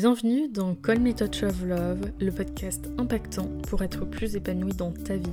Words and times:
Bienvenue 0.00 0.46
dans 0.46 0.76
Call 0.76 1.00
Me 1.00 1.12
Touch 1.12 1.42
of 1.42 1.60
Love, 1.64 2.12
le 2.20 2.30
podcast 2.30 2.88
impactant 2.98 3.48
pour 3.66 3.82
être 3.82 4.04
plus 4.04 4.36
épanoui 4.36 4.72
dans 4.72 4.92
ta 4.92 5.16
vie. 5.16 5.26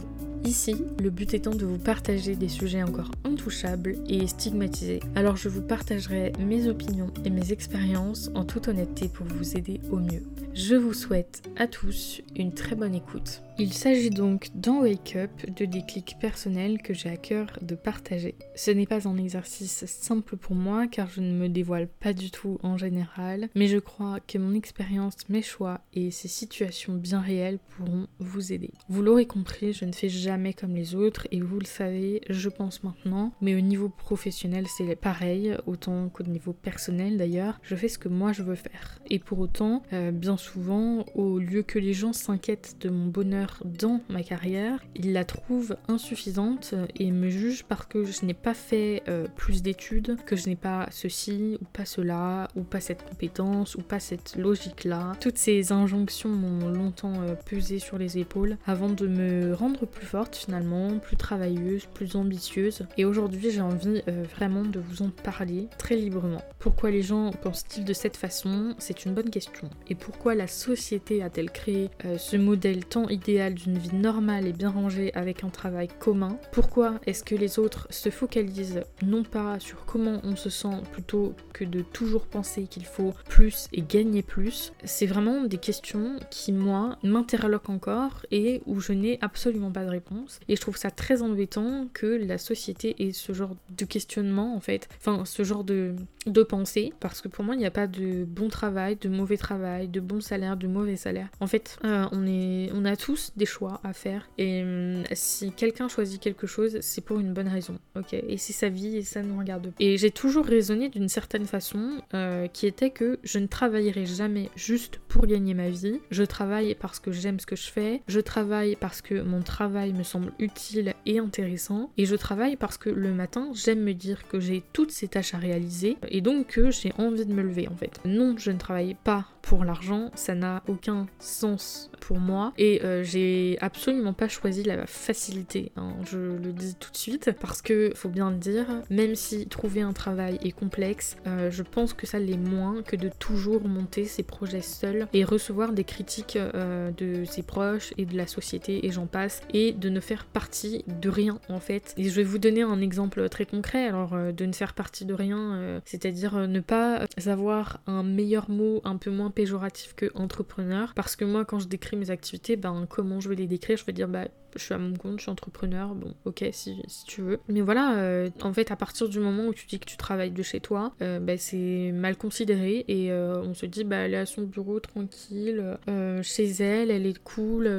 Ici, 0.43 0.75
le 0.99 1.11
but 1.11 1.35
étant 1.35 1.51
de 1.51 1.67
vous 1.67 1.77
partager 1.77 2.35
des 2.35 2.49
sujets 2.49 2.81
encore 2.81 3.11
intouchables 3.25 3.97
et 4.09 4.25
stigmatisés. 4.25 5.01
Alors 5.13 5.37
je 5.37 5.49
vous 5.49 5.61
partagerai 5.61 6.33
mes 6.39 6.67
opinions 6.67 7.11
et 7.23 7.29
mes 7.29 7.51
expériences 7.51 8.31
en 8.33 8.43
toute 8.43 8.67
honnêteté 8.67 9.07
pour 9.07 9.27
vous 9.27 9.55
aider 9.55 9.81
au 9.91 9.97
mieux. 9.97 10.23
Je 10.55 10.73
vous 10.73 10.93
souhaite 10.93 11.43
à 11.57 11.67
tous 11.67 12.23
une 12.35 12.51
très 12.51 12.75
bonne 12.75 12.95
écoute. 12.95 13.43
Il 13.57 13.71
s'agit 13.71 14.09
donc 14.09 14.49
d'un 14.53 14.81
wake-up 14.81 15.31
de 15.49 15.63
déclic 15.63 16.17
personnel 16.19 16.81
que 16.81 16.93
j'ai 16.93 17.07
à 17.07 17.15
cœur 17.15 17.57
de 17.61 17.75
partager. 17.75 18.35
Ce 18.53 18.69
n'est 18.69 18.85
pas 18.85 19.07
un 19.07 19.15
exercice 19.15 19.85
simple 19.85 20.35
pour 20.35 20.55
moi 20.55 20.87
car 20.87 21.09
je 21.09 21.21
ne 21.21 21.31
me 21.31 21.47
dévoile 21.47 21.87
pas 21.87 22.11
du 22.11 22.31
tout 22.31 22.59
en 22.63 22.77
général, 22.77 23.47
mais 23.55 23.67
je 23.67 23.77
crois 23.77 24.19
que 24.19 24.37
mon 24.37 24.53
expérience, 24.53 25.15
mes 25.29 25.41
choix 25.41 25.79
et 25.93 26.11
ces 26.11 26.27
situations 26.27 26.95
bien 26.95 27.21
réelles 27.21 27.59
pourront 27.77 28.07
vous 28.19 28.51
aider. 28.51 28.71
Vous 28.89 29.01
l'aurez 29.01 29.25
compris, 29.25 29.71
je 29.71 29.85
ne 29.85 29.93
fais 29.93 30.09
jamais 30.09 30.51
comme 30.51 30.75
les 30.75 30.93
autres 30.93 31.25
et 31.31 31.39
vous 31.39 31.59
le 31.59 31.65
savez, 31.65 32.23
je 32.29 32.49
pense 32.49 32.83
maintenant, 32.83 33.31
mais 33.39 33.55
au 33.55 33.61
niveau 33.61 33.87
professionnel 33.87 34.65
c'est 34.67 34.97
pareil, 34.97 35.55
autant 35.65 36.09
qu'au 36.09 36.23
niveau 36.23 36.51
personnel 36.51 37.15
d'ailleurs, 37.15 37.61
je 37.63 37.77
fais 37.77 37.87
ce 37.87 37.99
que 37.99 38.09
moi 38.09 38.33
je 38.33 38.43
veux 38.43 38.55
faire. 38.55 38.99
Et 39.09 39.19
pour 39.19 39.39
autant, 39.39 39.81
euh, 39.93 40.11
bien 40.11 40.35
souvent, 40.35 41.05
au 41.15 41.39
lieu 41.39 41.63
que 41.63 41.79
les 41.79 41.93
gens 41.93 42.11
s'inquiètent 42.11 42.75
de 42.81 42.89
mon 42.89 43.05
bonheur 43.05 43.44
dans 43.63 44.01
ma 44.09 44.23
carrière, 44.23 44.79
il 44.95 45.13
la 45.13 45.25
trouve 45.25 45.75
insuffisante 45.87 46.73
et 46.97 47.11
me 47.11 47.29
juge 47.29 47.63
parce 47.63 47.85
que 47.85 48.03
je 48.05 48.25
n'ai 48.25 48.33
pas 48.33 48.53
fait 48.53 49.03
euh, 49.07 49.27
plus 49.35 49.61
d'études, 49.61 50.17
que 50.25 50.35
je 50.35 50.47
n'ai 50.47 50.55
pas 50.55 50.87
ceci 50.91 51.57
ou 51.61 51.65
pas 51.65 51.85
cela, 51.85 52.47
ou 52.55 52.63
pas 52.63 52.79
cette 52.79 53.07
compétence, 53.07 53.75
ou 53.75 53.81
pas 53.81 53.99
cette 53.99 54.35
logique-là. 54.35 55.13
Toutes 55.19 55.37
ces 55.37 55.71
injonctions 55.71 56.29
m'ont 56.29 56.69
longtemps 56.69 57.21
euh, 57.21 57.35
pesé 57.35 57.79
sur 57.79 57.97
les 57.97 58.17
épaules 58.17 58.57
avant 58.65 58.89
de 58.89 59.07
me 59.07 59.53
rendre 59.53 59.85
plus 59.85 60.05
forte 60.05 60.35
finalement, 60.35 60.99
plus 60.99 61.17
travailleuse, 61.17 61.85
plus 61.93 62.15
ambitieuse. 62.15 62.85
Et 62.97 63.05
aujourd'hui 63.05 63.51
j'ai 63.51 63.61
envie 63.61 64.01
euh, 64.07 64.23
vraiment 64.35 64.63
de 64.63 64.79
vous 64.79 65.01
en 65.01 65.09
parler 65.09 65.67
très 65.77 65.95
librement. 65.95 66.41
Pourquoi 66.59 66.91
les 66.91 67.01
gens 67.01 67.31
pensent-ils 67.31 67.85
de 67.85 67.93
cette 67.93 68.17
façon? 68.17 68.75
C'est 68.79 69.05
une 69.05 69.13
bonne 69.13 69.29
question. 69.29 69.69
Et 69.87 69.95
pourquoi 69.95 70.35
la 70.35 70.47
société 70.47 71.21
a-t-elle 71.21 71.51
créé 71.51 71.89
ce 72.17 72.37
modèle 72.37 72.85
tant 72.85 73.07
idéal? 73.09 73.34
D'une 73.35 73.77
vie 73.77 73.95
normale 73.95 74.47
et 74.47 74.53
bien 74.53 74.69
rangée 74.69 75.13
avec 75.13 75.43
un 75.43 75.49
travail 75.49 75.89
commun 75.99 76.37
Pourquoi 76.51 76.99
est-ce 77.05 77.23
que 77.23 77.35
les 77.35 77.59
autres 77.59 77.87
se 77.89 78.09
focalisent 78.09 78.83
non 79.03 79.23
pas 79.23 79.59
sur 79.59 79.85
comment 79.85 80.21
on 80.23 80.35
se 80.35 80.49
sent 80.49 80.81
plutôt 80.93 81.33
que 81.53 81.65
de 81.65 81.81
toujours 81.81 82.25
penser 82.25 82.63
qu'il 82.63 82.85
faut 82.85 83.13
plus 83.27 83.67
et 83.73 83.81
gagner 83.81 84.21
plus? 84.21 84.71
C'est 84.83 85.05
vraiment 85.05 85.43
des 85.43 85.57
questions 85.57 86.17
qui, 86.29 86.53
moi, 86.53 86.97
m'interloquent 87.03 87.73
encore 87.73 88.25
et 88.31 88.61
où 88.65 88.79
je 88.79 88.93
n'ai 88.93 89.19
absolument 89.21 89.71
pas 89.71 89.83
de 89.83 89.89
réponse. 89.89 90.39
Et 90.47 90.55
je 90.55 90.61
trouve 90.61 90.77
ça 90.77 90.91
très 90.91 91.21
embêtant 91.21 91.87
que 91.93 92.05
la 92.05 92.37
société 92.37 92.95
ait 92.99 93.11
ce 93.11 93.33
genre 93.33 93.55
de 93.77 93.85
questionnement, 93.85 94.55
en 94.55 94.59
fait, 94.59 94.87
enfin, 94.97 95.25
ce 95.25 95.43
genre 95.43 95.63
de, 95.63 95.95
de 96.25 96.43
pensée, 96.43 96.93
parce 96.99 97.21
que 97.21 97.27
pour 97.27 97.43
moi, 97.43 97.55
il 97.55 97.59
n'y 97.59 97.65
a 97.65 97.71
pas 97.71 97.87
de 97.87 98.23
bon 98.25 98.47
travail, 98.47 98.95
de 98.95 99.09
mauvais 99.09 99.37
travail, 99.37 99.87
de 99.87 99.99
bon 99.99 100.21
salaire, 100.21 100.57
de 100.57 100.67
mauvais 100.67 100.95
salaire. 100.95 101.27
En 101.39 101.47
fait, 101.47 101.77
euh, 101.83 102.05
on, 102.11 102.25
est, 102.25 102.71
on 102.73 102.85
a 102.85 102.95
tous 102.95 103.24
des 103.35 103.45
choix 103.45 103.79
à 103.83 103.93
faire. 103.93 104.29
Et 104.37 104.63
hum, 104.63 105.03
si 105.13 105.51
quelqu'un 105.51 105.87
choisit 105.87 106.21
quelque 106.21 106.47
chose, 106.47 106.77
c'est 106.81 107.01
pour 107.01 107.19
une 107.19 107.33
bonne 107.33 107.47
raison, 107.47 107.79
ok? 107.95 108.13
Et 108.13 108.37
c'est 108.37 108.53
sa 108.53 108.69
vie 108.69 108.97
et 108.97 109.03
ça 109.03 109.21
nous 109.21 109.37
regarde. 109.37 109.73
Et 109.79 109.97
j'ai 109.97 110.11
toujours 110.11 110.45
raisonné 110.45 110.89
d'une 110.89 111.09
certaine 111.09 111.45
façon 111.45 112.01
euh, 112.13 112.47
qui 112.47 112.67
était 112.67 112.89
que 112.89 113.19
je 113.23 113.39
ne 113.39 113.47
travaillerai 113.47 114.05
jamais 114.05 114.49
juste 114.55 114.99
pour 115.07 115.25
gagner 115.27 115.53
ma 115.53 115.69
vie. 115.69 115.99
Je 116.11 116.23
travaille 116.23 116.75
parce 116.75 116.99
que 116.99 117.11
j'aime 117.11 117.39
ce 117.39 117.45
que 117.45 117.55
je 117.55 117.69
fais. 117.69 118.01
Je 118.07 118.19
travaille 118.19 118.75
parce 118.75 119.01
que 119.01 119.21
mon 119.21 119.41
travail 119.41 119.93
me 119.93 120.03
semble 120.03 120.31
utile 120.39 120.93
et 121.05 121.19
intéressant. 121.19 121.91
Et 121.97 122.05
je 122.05 122.15
travaille 122.15 122.55
parce 122.55 122.77
que 122.77 122.89
le 122.89 123.13
matin, 123.13 123.51
j'aime 123.53 123.81
me 123.81 123.93
dire 123.93 124.27
que 124.27 124.39
j'ai 124.39 124.63
toutes 124.73 124.91
ces 124.91 125.07
tâches 125.07 125.33
à 125.33 125.37
réaliser 125.37 125.97
et 126.09 126.21
donc 126.21 126.47
que 126.47 126.71
j'ai 126.71 126.91
envie 126.97 127.25
de 127.25 127.33
me 127.33 127.43
lever 127.43 127.67
en 127.67 127.75
fait. 127.75 127.99
Non, 128.05 128.35
je 128.37 128.51
ne 128.51 128.57
travaille 128.57 128.95
pas 129.03 129.25
pour 129.45 129.63
l'argent, 129.63 130.09
ça 130.15 130.33
n'a 130.33 130.63
aucun 130.67 131.05
sens 131.19 131.91
pour 132.01 132.19
moi 132.19 132.51
et 132.57 132.83
euh, 132.83 133.03
j'ai 133.03 133.57
absolument 133.61 134.13
pas 134.13 134.27
choisi 134.27 134.63
la 134.63 134.87
facilité, 134.87 135.71
hein, 135.75 135.93
je 136.09 136.17
le 136.17 136.51
dis 136.51 136.75
tout 136.75 136.91
de 136.91 136.97
suite, 136.97 137.31
parce 137.39 137.61
que 137.61 137.91
faut 137.95 138.09
bien 138.09 138.31
le 138.31 138.37
dire, 138.37 138.65
même 138.89 139.15
si 139.15 139.47
trouver 139.47 139.81
un 139.81 139.93
travail 139.93 140.39
est 140.43 140.51
complexe, 140.51 141.17
euh, 141.27 141.51
je 141.51 141.61
pense 141.61 141.93
que 141.93 142.07
ça 142.07 142.17
l'est 142.17 142.37
moins 142.37 142.81
que 142.81 142.95
de 142.95 143.09
toujours 143.19 143.67
monter 143.67 144.05
ses 144.05 144.23
projets 144.23 144.61
seul 144.61 145.07
et 145.13 145.23
recevoir 145.23 145.73
des 145.73 145.83
critiques 145.83 146.37
euh, 146.37 146.89
de 146.91 147.23
ses 147.23 147.43
proches 147.43 147.93
et 147.97 148.05
de 148.05 148.17
la 148.17 148.25
société 148.25 148.85
et 148.87 148.91
j'en 148.91 149.05
passe, 149.05 149.41
et 149.53 149.73
de 149.73 149.89
ne 149.89 149.99
faire 149.99 150.25
partie 150.25 150.83
de 150.87 151.09
rien 151.09 151.39
en 151.49 151.59
fait. 151.59 151.93
Et 151.97 152.09
je 152.09 152.15
vais 152.15 152.23
vous 152.23 152.39
donner 152.39 152.63
un 152.63 152.81
exemple 152.81 153.29
très 153.29 153.45
concret, 153.45 153.87
alors 153.87 154.15
de 154.15 154.45
ne 154.45 154.53
faire 154.53 154.73
partie 154.73 155.05
de 155.05 155.13
rien, 155.13 155.81
c'est-à-dire 155.85 156.47
ne 156.47 156.59
pas 156.61 157.05
avoir 157.27 157.79
un 157.85 158.01
meilleur 158.01 158.49
mot 158.49 158.81
un 158.85 158.97
peu 158.97 159.11
moins 159.11 159.29
péjoratif 159.35 159.93
que 159.95 160.09
entrepreneur, 160.15 160.93
parce 160.95 161.15
que 161.15 161.25
moi 161.25 161.45
quand 161.45 161.59
je 161.59 161.67
décris 161.67 161.97
mes 161.97 162.09
activités, 162.09 162.55
ben 162.55 162.87
comment 162.89 163.19
je 163.19 163.29
vais 163.29 163.35
les 163.35 163.47
décrire, 163.47 163.77
je 163.77 163.85
vais 163.85 163.93
dire 163.93 164.07
bah 164.07 164.25
je 164.55 164.63
suis 164.63 164.73
à 164.73 164.77
mon 164.77 164.93
compte, 164.95 165.17
je 165.17 165.23
suis 165.23 165.31
entrepreneur, 165.31 165.93
bon 165.93 166.13
ok 166.25 166.45
si, 166.51 166.81
tu 167.07 167.21
veux. 167.21 167.39
Mais 167.47 167.61
voilà, 167.61 167.97
euh, 167.97 168.29
en 168.41 168.53
fait 168.53 168.71
à 168.71 168.75
partir 168.75 169.09
du 169.09 169.19
moment 169.19 169.47
où 169.47 169.53
tu 169.53 169.65
dis 169.65 169.79
que 169.79 169.85
tu 169.85 169.97
travailles 169.97 170.31
de 170.31 170.43
chez 170.43 170.59
toi, 170.59 170.93
euh, 171.01 171.19
bah, 171.19 171.37
c'est 171.37 171.91
mal 171.93 172.17
considéré 172.17 172.85
et 172.87 173.11
euh, 173.11 173.41
on 173.41 173.53
se 173.53 173.65
dit 173.65 173.83
bah 173.83 173.97
elle 173.97 174.13
est 174.13 174.17
à 174.17 174.25
son 174.25 174.43
bureau 174.43 174.79
tranquille, 174.79 175.77
chez 176.21 176.45
elle, 176.59 176.91
elle 176.91 177.05
est 177.05 177.21
cool. 177.23 177.69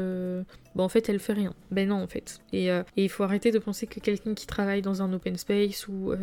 Bon, 0.75 0.85
en 0.85 0.91
fait, 0.91 1.09
elle 1.09 1.21
fait 1.21 1.33
rien. 1.33 1.55
Ben 1.71 1.89
non, 1.89 2.03
en 2.03 2.07
fait. 2.07 2.39
Et 2.53 2.69
il 2.97 3.09
faut 3.09 3.23
arrêter 3.23 3.51
de 3.51 3.59
penser 3.59 3.87
que 3.87 3.99
quelqu'un 3.99 4.35
qui 4.35 4.47
travaille 4.47 4.83
dans 4.83 5.03
un 5.03 5.13
open 5.13 5.37
space 5.37 5.89
ou, 5.89 6.15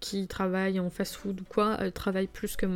qui 0.00 0.26
travaille 0.28 0.78
en 0.78 0.90
fast-food 0.90 1.40
ou 1.40 1.44
quoi 1.48 1.90
travaille 1.90 2.28
plus 2.28 2.56
que 2.56 2.66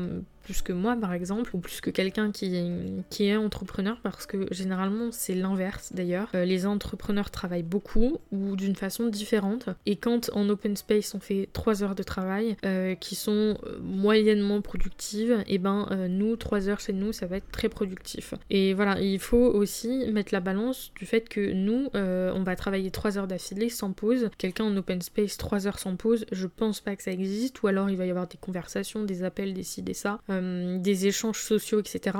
plus 0.42 0.62
que 0.62 0.72
moi 0.72 0.96
par 0.96 1.12
exemple, 1.12 1.54
ou 1.54 1.58
plus 1.58 1.80
que 1.80 1.90
quelqu'un 1.90 2.32
qui, 2.32 2.64
qui 3.10 3.26
est 3.26 3.36
entrepreneur, 3.36 3.98
parce 4.02 4.26
que 4.26 4.52
généralement 4.52 5.12
c'est 5.12 5.34
l'inverse 5.34 5.92
d'ailleurs. 5.92 6.28
les 6.32 6.66
entrepreneurs 6.80 7.30
travaillent 7.30 7.62
beaucoup 7.62 8.16
ou 8.32 8.56
d'une 8.56 8.74
façon 8.74 9.08
différente. 9.08 9.68
Et 9.84 9.96
quand 9.96 10.30
en 10.32 10.48
open 10.48 10.76
space 10.76 11.14
on 11.14 11.20
fait 11.20 11.48
3 11.52 11.82
heures 11.82 11.94
de 11.94 12.02
travail 12.02 12.56
euh, 12.64 12.94
qui 12.94 13.14
sont 13.14 13.58
euh, 13.64 13.78
moyennement 13.82 14.62
productives, 14.62 15.44
et 15.46 15.54
eh 15.54 15.58
ben 15.58 15.86
euh, 15.90 16.08
nous, 16.08 16.36
3 16.36 16.68
heures 16.70 16.80
chez 16.80 16.94
nous, 16.94 17.12
ça 17.12 17.26
va 17.26 17.36
être 17.36 17.50
très 17.50 17.68
productif. 17.68 18.32
Et 18.48 18.72
voilà, 18.72 18.98
il 19.00 19.18
faut 19.18 19.36
aussi 19.36 20.10
mettre 20.10 20.32
la 20.32 20.40
balance 20.40 20.90
du 20.98 21.04
fait 21.04 21.28
que 21.28 21.52
nous, 21.52 21.90
on 21.94 22.42
va 22.42 22.56
travailler 22.56 22.90
3 22.90 23.18
heures 23.18 23.26
d'affilée 23.26 23.68
sans 23.68 23.92
pause. 23.92 24.30
Quelqu'un 24.38 24.64
en 24.64 24.76
open 24.76 25.02
space 25.02 25.36
3 25.36 25.66
heures 25.66 25.78
sans 25.78 25.96
pause, 25.96 26.24
je 26.32 26.46
pense 26.46 26.80
pas 26.80 26.96
que 26.96 27.02
ça 27.02 27.12
existe, 27.12 27.62
ou 27.62 27.66
alors 27.66 27.90
il 27.90 27.96
va 27.96 28.06
y 28.06 28.10
avoir 28.10 28.26
des 28.26 28.38
conversations, 28.38 29.04
des 29.04 29.22
appels, 29.22 29.52
des 29.52 29.62
ci, 29.62 29.82
des 29.82 29.94
ça, 29.94 30.20
des 30.28 31.06
échanges 31.06 31.42
sociaux, 31.42 31.80
etc. 31.80 32.16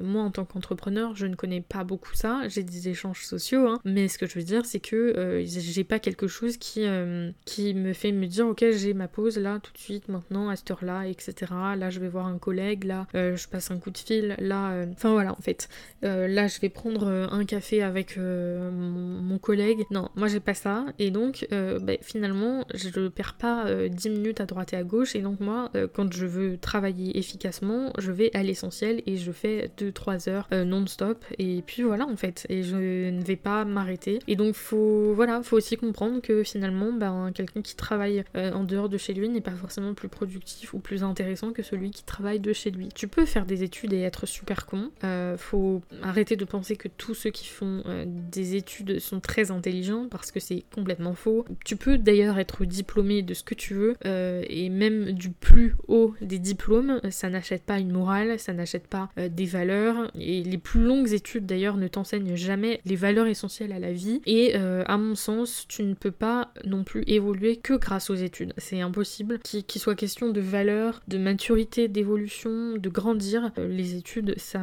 moi 0.00 0.22
en 0.22 0.30
tant 0.30 0.44
qu'entrepreneur, 0.44 1.16
je 1.16 1.26
ne 1.26 1.34
connais 1.34 1.62
pas 1.62 1.84
beaucoup 1.84 2.14
ça. 2.14 2.42
J'ai 2.48 2.62
des 2.62 2.88
échanges 2.88 3.24
sociaux, 3.24 3.66
hein, 3.68 3.80
mais 3.86 4.08
ce 4.08 4.18
que 4.18 4.26
je 4.26 4.34
veux 4.34 4.44
dire, 4.44 4.66
c'est 4.66 4.80
que 4.80 4.96
euh, 5.16 5.44
j'ai 5.46 5.84
pas 5.84 6.00
quelque 6.00 6.26
chose 6.26 6.56
qui, 6.56 6.84
euh, 6.84 7.30
qui 7.44 7.72
me 7.72 7.92
fait 7.92 8.10
me 8.10 8.26
dire, 8.26 8.48
ok, 8.48 8.64
j'ai 8.72 8.94
ma 8.94 9.06
pause 9.06 9.38
là, 9.38 9.60
tout 9.62 9.72
de 9.72 9.78
suite, 9.78 10.08
maintenant, 10.08 10.48
à 10.48 10.56
cette 10.56 10.72
heure-là, 10.72 11.06
etc. 11.06 11.52
Là, 11.76 11.88
je 11.88 12.00
vais 12.00 12.08
voir 12.08 12.26
un 12.26 12.38
collègue, 12.38 12.82
là, 12.82 13.06
euh, 13.14 13.36
je 13.36 13.46
passe 13.46 13.70
un 13.70 13.78
coup 13.78 13.92
de 13.92 13.98
fil, 13.98 14.34
là. 14.40 14.84
Enfin 14.90 15.12
voilà, 15.12 15.32
en 15.32 15.40
fait. 15.40 15.68
là, 16.02 16.48
je 16.48 16.60
vais 16.60 16.68
prendre 16.68 17.06
un 17.06 17.44
café 17.44 17.80
avec 17.80 18.16
mon, 18.16 19.38
collègue. 19.38 19.84
Non, 19.92 20.08
moi, 20.16 20.26
j'ai 20.26 20.40
pas 20.40 20.54
ça. 20.54 20.86
Et 20.98 21.12
donc, 21.12 21.46
bah, 21.50 21.92
finalement, 22.00 22.64
je 22.74 23.06
perds 23.06 23.34
pas 23.34 23.66
10 23.88 24.10
minutes 24.10 24.40
à 24.40 24.46
droite 24.46 24.72
et 24.72 24.76
à 24.76 24.82
gauche. 24.82 25.14
Et 25.14 25.20
donc, 25.20 25.38
moi, 25.38 25.70
quand 25.94 26.12
je 26.12 26.26
veux 26.26 26.58
travailler 26.58 27.16
efficacement, 27.16 27.92
je 27.98 28.10
vais 28.10 28.30
à 28.34 28.42
l'essentiel 28.42 29.02
et 29.06 29.16
je 29.16 29.30
fais 29.30 29.70
2-3 29.78 30.28
heures 30.28 30.48
non-stop. 30.52 31.24
Et 31.38 31.62
puis 31.64 31.82
voilà, 31.82 32.06
en 32.06 32.16
fait. 32.16 32.46
Et 32.48 32.64
je 32.64 33.10
ne 33.10 33.22
vais 33.22 33.36
pas 33.36 33.64
m'arrêter. 33.76 34.18
Et 34.26 34.36
donc 34.36 34.54
faut 34.54 35.14
voilà, 35.14 35.42
faut 35.42 35.56
aussi 35.56 35.76
comprendre 35.76 36.20
que 36.20 36.42
finalement, 36.42 36.92
ben, 36.92 37.30
quelqu'un 37.34 37.62
qui 37.62 37.76
travaille 37.76 38.24
euh, 38.36 38.52
en 38.52 38.64
dehors 38.64 38.88
de 38.88 38.98
chez 38.98 39.14
lui 39.14 39.28
n'est 39.28 39.40
pas 39.40 39.52
forcément 39.52 39.94
plus 39.94 40.08
productif 40.08 40.74
ou 40.74 40.78
plus 40.78 41.04
intéressant 41.04 41.52
que 41.52 41.62
celui 41.62 41.90
qui 41.90 42.04
travaille 42.04 42.40
de 42.40 42.52
chez 42.52 42.70
lui. 42.70 42.88
Tu 42.94 43.08
peux 43.08 43.24
faire 43.24 43.46
des 43.46 43.62
études 43.62 43.92
et 43.92 44.00
être 44.00 44.26
super 44.26 44.66
con. 44.66 44.90
Euh, 45.04 45.36
faut 45.36 45.82
arrêter 46.02 46.36
de 46.36 46.44
penser 46.44 46.76
que 46.76 46.88
tous 46.88 47.14
ceux 47.14 47.30
qui 47.30 47.46
font 47.46 47.82
euh, 47.86 48.04
des 48.06 48.56
études 48.56 48.98
sont 48.98 49.20
très 49.20 49.50
intelligents 49.50 50.08
parce 50.10 50.32
que 50.32 50.40
c'est 50.40 50.64
complètement 50.74 51.14
faux. 51.14 51.44
Tu 51.64 51.76
peux 51.76 51.98
d'ailleurs 51.98 52.38
être 52.38 52.64
diplômé 52.64 53.22
de 53.22 53.34
ce 53.34 53.44
que 53.44 53.54
tu 53.54 53.74
veux 53.74 53.94
et 54.04 54.68
même 54.68 55.12
du 55.12 55.30
plus 55.30 55.76
haut 55.88 56.14
des 56.20 56.38
diplômes, 56.38 57.00
ça 57.10 57.28
n'achète 57.28 57.62
pas 57.62 57.78
une 57.78 57.92
morale, 57.92 58.38
ça 58.38 58.52
n'achète 58.52 58.86
pas 58.86 59.10
euh, 59.18 59.28
des 59.28 59.44
valeurs. 59.44 60.10
Et 60.18 60.42
les 60.42 60.58
plus 60.58 60.82
longues 60.82 61.12
études 61.12 61.46
d'ailleurs 61.46 61.76
ne 61.76 61.88
t'enseignent 61.88 62.36
jamais 62.36 62.80
les 62.84 62.96
valeurs 62.96 63.26
essentielles 63.26 63.55
à 63.64 63.78
la 63.78 63.92
vie. 63.92 64.20
Et 64.26 64.52
euh, 64.56 64.84
à 64.86 64.98
mon 64.98 65.14
sens, 65.14 65.66
tu 65.68 65.82
ne 65.82 65.94
peux 65.94 66.10
pas 66.10 66.52
non 66.64 66.84
plus 66.84 67.02
évoluer 67.06 67.56
que 67.56 67.74
grâce 67.74 68.10
aux 68.10 68.14
études. 68.14 68.52
C'est 68.58 68.80
impossible 68.80 69.38
qu'il 69.40 69.80
soit 69.80 69.94
question 69.94 70.30
de 70.30 70.40
valeurs, 70.40 71.02
de 71.08 71.18
maturité, 71.18 71.88
d'évolution, 71.88 72.76
de 72.76 72.88
grandir. 72.88 73.52
Euh, 73.58 73.68
les 73.68 73.96
études, 73.96 74.34
ça, 74.38 74.60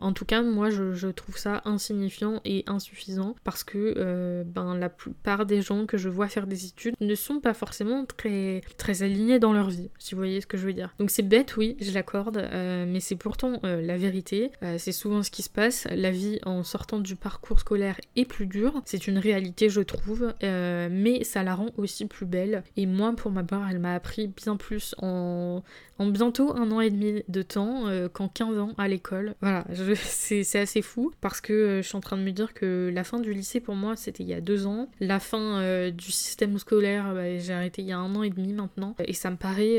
en 0.00 0.12
tout 0.12 0.24
cas, 0.24 0.42
moi, 0.42 0.70
je, 0.70 1.12
trouve 1.12 1.36
ça 1.36 1.60
insignifiant 1.64 2.40
et 2.44 2.64
insuffisant 2.66 3.34
parce 3.44 3.64
que 3.64 4.44
ben 4.44 4.74
la 4.76 4.88
plupart 4.88 5.44
des 5.44 5.60
gens 5.60 5.84
que 5.84 5.98
je 5.98 6.08
vois 6.08 6.28
faire 6.28 6.46
des 6.46 6.64
études 6.66 6.94
ne 7.00 7.14
sont 7.14 7.40
pas 7.40 7.54
forcément 7.54 8.06
très 8.06 8.62
très 8.78 9.02
alignés 9.02 9.38
dans 9.38 9.52
leur 9.52 9.68
vie. 9.68 9.90
Si 9.98 10.14
vous 10.14 10.20
voyez 10.20 10.40
ce 10.40 10.46
que 10.46 10.56
je 10.56 10.66
veux 10.66 10.72
dire. 10.72 10.94
Donc 10.98 11.10
c'est 11.10 11.22
bête, 11.22 11.56
oui, 11.56 11.76
je 11.80 11.92
l'accorde, 11.92 12.38
euh, 12.38 12.84
mais 12.86 13.00
c'est 13.00 13.16
pourtant 13.16 13.60
euh, 13.64 13.80
la 13.80 13.96
vérité. 13.96 14.50
Euh, 14.62 14.76
c'est 14.78 14.92
souvent 14.92 15.22
ce 15.22 15.30
qui 15.30 15.42
se 15.42 15.50
passe. 15.50 15.86
La 15.90 16.10
vie 16.10 16.38
en 16.44 16.62
sortant 16.62 16.98
du 16.98 17.16
parcours 17.16 17.60
scolaire 17.60 17.98
est 18.16 18.24
plus 18.24 18.46
dure. 18.46 18.82
C'est 18.84 19.06
une 19.06 19.18
réalité, 19.18 19.68
je 19.68 19.80
trouve, 19.80 20.32
mais 20.42 21.24
ça 21.24 21.42
la 21.42 21.54
rend 21.54 21.70
aussi 21.76 22.06
plus 22.06 22.26
belle. 22.26 22.62
Et 22.76 22.86
moi, 22.86 23.14
pour 23.16 23.30
ma 23.30 23.42
part, 23.42 23.68
elle 23.70 23.78
m'a 23.78 23.94
appris 23.94 24.28
bien 24.28 24.56
plus 24.56 24.94
en, 24.98 25.62
en 26.02 26.06
bientôt 26.06 26.54
un 26.56 26.70
an 26.70 26.80
et 26.80 26.90
demi 26.90 27.22
de 27.28 27.42
temps 27.42 27.84
qu'en 28.12 28.28
15 28.28 28.58
ans 28.58 28.72
à 28.78 28.88
l'école. 28.88 29.34
Voilà, 29.40 29.64
c'est 29.94 30.58
assez 30.58 30.82
fou 30.82 31.12
parce 31.20 31.40
que 31.40 31.80
je 31.82 31.86
suis 31.86 31.96
en 31.96 32.00
train 32.00 32.16
de 32.16 32.22
me 32.22 32.30
dire 32.30 32.54
que 32.54 32.90
la 32.92 33.04
fin 33.04 33.20
du 33.20 33.32
lycée 33.32 33.60
pour 33.60 33.74
moi 33.74 33.96
c'était 33.96 34.22
il 34.22 34.28
y 34.28 34.34
a 34.34 34.40
deux 34.40 34.66
ans. 34.66 34.88
La 35.00 35.20
fin 35.20 35.90
du 35.90 36.10
système 36.10 36.58
scolaire, 36.58 37.14
bah, 37.14 37.38
j'ai 37.38 37.52
arrêté 37.52 37.82
il 37.82 37.88
y 37.88 37.92
a 37.92 37.98
un 37.98 38.14
an 38.14 38.22
et 38.22 38.30
demi 38.30 38.52
maintenant. 38.52 38.94
Et 39.04 39.12
ça 39.12 39.30
me 39.30 39.36
paraît 39.36 39.76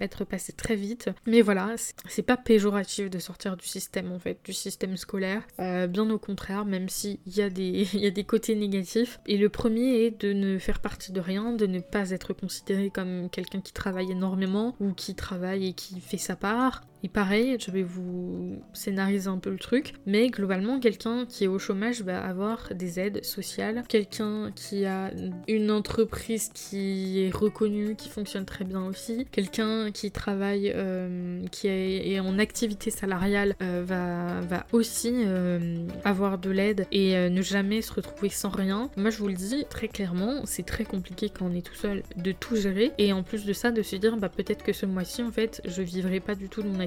être 0.00 0.24
passé 0.24 0.52
très 0.52 0.76
vite. 0.76 1.10
Mais 1.26 1.42
voilà, 1.42 1.74
c'est 2.08 2.22
pas 2.22 2.36
péjoratif 2.36 3.10
de 3.10 3.18
sortir 3.18 3.56
du 3.56 3.66
système 3.66 4.12
en 4.12 4.18
fait, 4.18 4.38
du 4.44 4.52
système 4.52 4.96
scolaire. 4.96 5.42
Euh, 5.60 5.86
bien 5.86 6.08
au 6.10 6.18
contraire, 6.18 6.64
même 6.64 6.88
s'il 6.88 7.18
y, 7.26 7.40
y 7.98 8.06
a 8.06 8.10
des 8.10 8.24
côtés 8.24 8.54
négatifs. 8.54 9.20
Et 9.26 9.36
le 9.36 9.48
premier 9.48 10.04
est 10.04 10.20
de 10.20 10.32
ne 10.32 10.58
faire 10.58 10.80
partie 10.80 11.12
de 11.12 11.20
rien, 11.20 11.52
de 11.52 11.66
ne 11.66 11.80
pas 11.80 12.10
être 12.10 12.32
considéré 12.32 12.90
comme 12.90 13.28
quelqu'un 13.30 13.60
qui 13.60 13.72
travaille 13.72 14.12
énormément 14.12 14.74
ou 14.80 14.92
qui 14.92 15.14
travaille 15.14 15.57
et 15.62 15.72
qui 15.72 16.00
fait 16.00 16.18
sa 16.18 16.36
part. 16.36 16.82
Et 17.04 17.08
pareil, 17.08 17.56
je 17.60 17.70
vais 17.70 17.82
vous 17.82 18.60
scénariser 18.72 19.28
un 19.28 19.38
peu 19.38 19.50
le 19.50 19.58
truc, 19.58 19.94
mais 20.06 20.28
globalement, 20.28 20.80
quelqu'un 20.80 21.26
qui 21.26 21.44
est 21.44 21.46
au 21.46 21.58
chômage 21.58 22.02
va 22.02 22.24
avoir 22.24 22.70
des 22.74 22.98
aides 22.98 23.24
sociales. 23.24 23.84
Quelqu'un 23.88 24.50
qui 24.54 24.84
a 24.84 25.10
une 25.46 25.70
entreprise 25.70 26.50
qui 26.52 27.22
est 27.22 27.34
reconnue, 27.34 27.94
qui 27.94 28.08
fonctionne 28.08 28.44
très 28.44 28.64
bien 28.64 28.84
aussi. 28.84 29.26
Quelqu'un 29.30 29.90
qui 29.92 30.10
travaille, 30.10 30.72
euh, 30.74 31.40
qui 31.52 31.68
est, 31.68 32.18
en 32.20 32.38
activité 32.38 32.90
salariale, 32.90 33.54
euh, 33.62 33.84
va, 33.86 34.40
va 34.40 34.66
aussi 34.72 35.12
euh, 35.14 35.86
avoir 36.04 36.38
de 36.38 36.50
l'aide 36.50 36.86
et 36.90 37.14
ne 37.30 37.42
jamais 37.42 37.80
se 37.82 37.92
retrouver 37.92 38.28
sans 38.28 38.50
rien. 38.50 38.90
Moi, 38.96 39.10
je 39.10 39.18
vous 39.18 39.28
le 39.28 39.34
dis 39.34 39.64
très 39.70 39.88
clairement, 39.88 40.42
c'est 40.44 40.66
très 40.66 40.84
compliqué 40.84 41.30
quand 41.30 41.46
on 41.46 41.54
est 41.54 41.62
tout 41.64 41.74
seul 41.74 42.02
de 42.16 42.32
tout 42.32 42.56
gérer. 42.56 42.92
Et 42.98 43.12
en 43.12 43.22
plus 43.22 43.44
de 43.44 43.52
ça, 43.52 43.70
de 43.70 43.82
se 43.82 43.96
dire, 43.96 44.16
bah 44.16 44.28
peut-être 44.28 44.64
que 44.64 44.72
ce 44.72 44.86
mois-ci, 44.86 45.22
en 45.22 45.30
fait, 45.30 45.60
je 45.64 45.82
vivrai 45.82 46.20
pas 46.20 46.34
du 46.34 46.48
tout 46.48 46.62
de 46.62 46.68
mon 46.68 46.80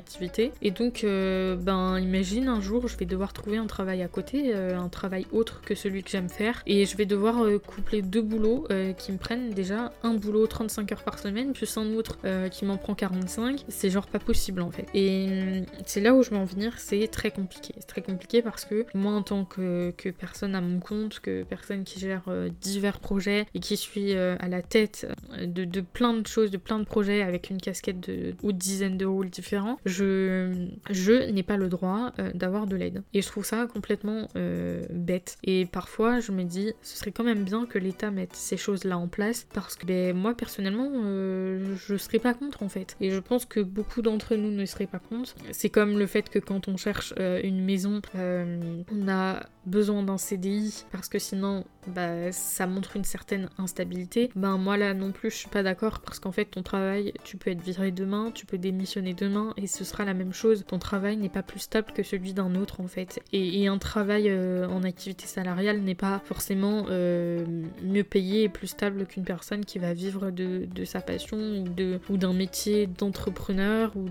Et 0.62 0.71
donc, 0.71 1.03
euh, 1.03 1.56
ben, 1.56 2.00
imagine 2.00 2.48
un 2.48 2.62
jour, 2.62 2.88
je 2.88 2.98
vais 2.98 3.06
devoir 3.06 3.33
trouver 3.33 3.57
un 3.57 3.68
travail 3.68 4.01
à 4.01 4.07
côté, 4.07 4.53
euh, 4.53 4.77
un 4.77 4.89
travail 4.89 5.25
autre 5.31 5.62
que 5.62 5.75
celui 5.75 6.03
que 6.03 6.09
j'aime 6.09 6.30
faire. 6.30 6.63
Et 6.65 6.86
je 6.86 6.98
vais 6.98 7.06
devoir 7.06 7.44
euh, 7.44 7.59
coupler 7.59 8.01
deux 8.01 8.21
boulots 8.21 8.68
qui 8.98 9.12
me 9.12 9.18
prennent 9.18 9.51
déjà 9.51 9.92
un 10.03 10.13
boulot 10.13 10.48
35 10.48 10.92
heures 10.92 11.03
par 11.03 11.19
semaine, 11.19 11.53
plus 11.53 11.77
un 11.77 11.94
autre 11.94 12.18
qui 12.50 12.65
m'en 12.65 12.77
prend 12.77 12.95
45. 12.95 13.65
C'est 13.68 13.89
genre 13.89 14.07
pas 14.07 14.19
possible 14.19 14.62
en 14.62 14.71
fait. 14.71 14.86
Et 14.94 15.63
c'est 15.86 16.01
là 16.01 16.13
où 16.13 16.24
je 16.24 16.30
vais 16.30 16.38
en 16.38 16.45
venir, 16.45 16.74
c'est 16.77 17.07
très 17.07 17.31
compliqué. 17.31 17.74
C'est 17.77 17.88
très 17.88 18.01
compliqué 18.01 18.42
parce 18.42 18.65
que 18.65 18.86
moi, 18.94 19.13
en 19.13 19.21
tant 19.21 19.45
que, 19.45 19.94
que 19.97 20.09
personne 20.09 20.56
à 20.56 20.62
mon 20.62 20.80
compte, 20.80 21.19
que 21.19 21.44
personne 21.44 21.83
qui 21.83 22.00
gère 22.00 22.24
divers 22.62 23.00
projets 23.00 23.45
et 23.54 23.59
qui 23.59 23.77
suis 23.77 24.13
à 24.13 24.47
la 24.47 24.62
tête 24.62 25.07
de, 25.39 25.65
de, 25.65 25.81
plein 25.81 26.13
de 26.13 26.27
choses, 26.27 26.51
de 26.51 26.57
plein 26.57 26.80
de 26.80 26.86
projets 26.86 27.21
avec 27.21 27.50
une 27.50 27.59
casquette 27.59 28.00
de, 28.00 28.36
ou 28.44 28.51
de 28.51 28.57
dizaines 28.57 28.97
de 28.97 29.06
rôles 29.06 29.30
différents, 29.30 29.77
je, 29.92 31.32
n'ai 31.32 31.44
pas 31.44 31.58
le 31.58 31.70
droit 31.70 32.12
euh, 32.20 32.32
d'avoir 32.34 32.68
de 32.68 32.76
l'aide. 32.76 33.04
Et 33.14 33.22
je 33.22 33.28
trouve 33.28 33.46
ça 33.46 33.68
complètement 33.68 34.28
euh, 34.36 34.84
bête. 34.90 35.38
Et 35.44 35.66
parfois, 35.66 36.20
je 36.20 36.32
me 36.32 36.44
dis, 36.44 36.74
ce 36.82 36.98
serait 36.98 37.12
quand 37.12 37.24
même 37.24 37.44
bien 37.44 37.66
que 37.66 37.78
l'État 37.78 38.12
mette 38.12 38.36
ces 38.36 38.58
choses-là 38.58 38.98
en 38.98 39.08
place 39.08 39.48
parce 39.54 39.76
que 39.76 39.86
ben, 39.86 40.16
moi, 40.16 40.36
personnellement, 40.36 40.90
euh, 40.94 41.76
je 41.76 41.96
serais 41.96 42.20
pas 42.20 42.34
contre 42.34 42.64
en 42.64 42.70
fait. 42.70 42.96
Et 43.02 43.12
je 43.12 43.20
pense 43.20 43.46
que 43.46 43.60
beaucoup 43.60 44.02
d'entre 44.02 44.36
nous 44.36 44.52
ne 44.52 44.66
seraient 44.66 44.88
pas 44.88 45.00
contre. 45.00 45.36
C'est 45.52 45.70
comme 45.70 46.00
le 46.00 46.08
fait 46.08 46.30
que 46.30 46.40
quand 46.40 46.68
on 46.68 46.78
cherche 46.78 47.14
une 47.18 47.64
maison, 47.64 48.02
on 48.16 49.08
a 49.08 49.46
besoin 49.66 50.04
d'un 50.04 50.18
CDI 50.18 50.86
parce 50.92 51.08
que 51.08 51.19
sinon 51.19 51.66
bah, 51.88 52.31
ça 52.31 52.68
montre 52.68 52.96
une 52.96 53.04
certaine 53.04 53.50
instabilité. 53.58 54.30
Ben 54.36 54.58
moi 54.58 54.78
là 54.78 54.94
non 54.94 55.12
plus 55.12 55.31
je 55.31 55.36
suis 55.36 55.50
pas 55.50 55.63
d'accord 55.63 56.00
parce 56.02 56.19
qu'en 56.19 56.31
fait 56.31 56.46
ton 56.46 56.63
travail 56.63 57.13
tu 57.24 57.38
peux 57.38 57.52
être 57.52 57.62
viré 57.62 57.92
demain, 57.92 58.31
tu 58.34 58.46
peux 58.46 58.58
démissionner 58.58 59.13
demain 59.13 59.54
et 59.58 59.68
ce 59.68 59.84
sera 59.84 60.06
la 60.06 60.13
même 60.13 60.34
chose. 60.34 60.63
Ton 60.68 60.80
travail 60.80 61.18
n'est 61.18 61.30
pas 61.30 61.44
plus 61.44 61.60
stable 61.60 61.92
que 61.94 62.04
celui 62.04 62.34
d'un 62.34 62.56
autre 62.56 62.81
en 62.81 62.88
fait. 62.88 63.19
Et, 63.34 63.68
un 63.72 63.78
travail 63.78 64.28
euh, 64.28 64.68
en 64.68 64.84
activité 64.84 65.28
salariale 65.28 65.80
n'est 65.81 65.96
pas 65.96 66.19
forcément 66.25 66.86
euh, 66.90 67.46
mieux 67.84 68.04
payé 68.04 68.44
et 68.44 68.50
plus 68.50 68.68
stable 68.68 69.06
qu'une 69.06 69.24
personne 69.24 69.64
qui 69.64 69.80
va 69.80 69.94
vivre 69.94 70.31
de, 70.31 70.68
sa 70.84 71.00
passion 71.00 71.38
ou, 71.38 71.69
de, 71.69 72.00
ou 72.10 72.18
d'un 72.18 72.34
métier 72.34 72.88
d'entrepreneur 72.88 73.96
ou 73.96 74.06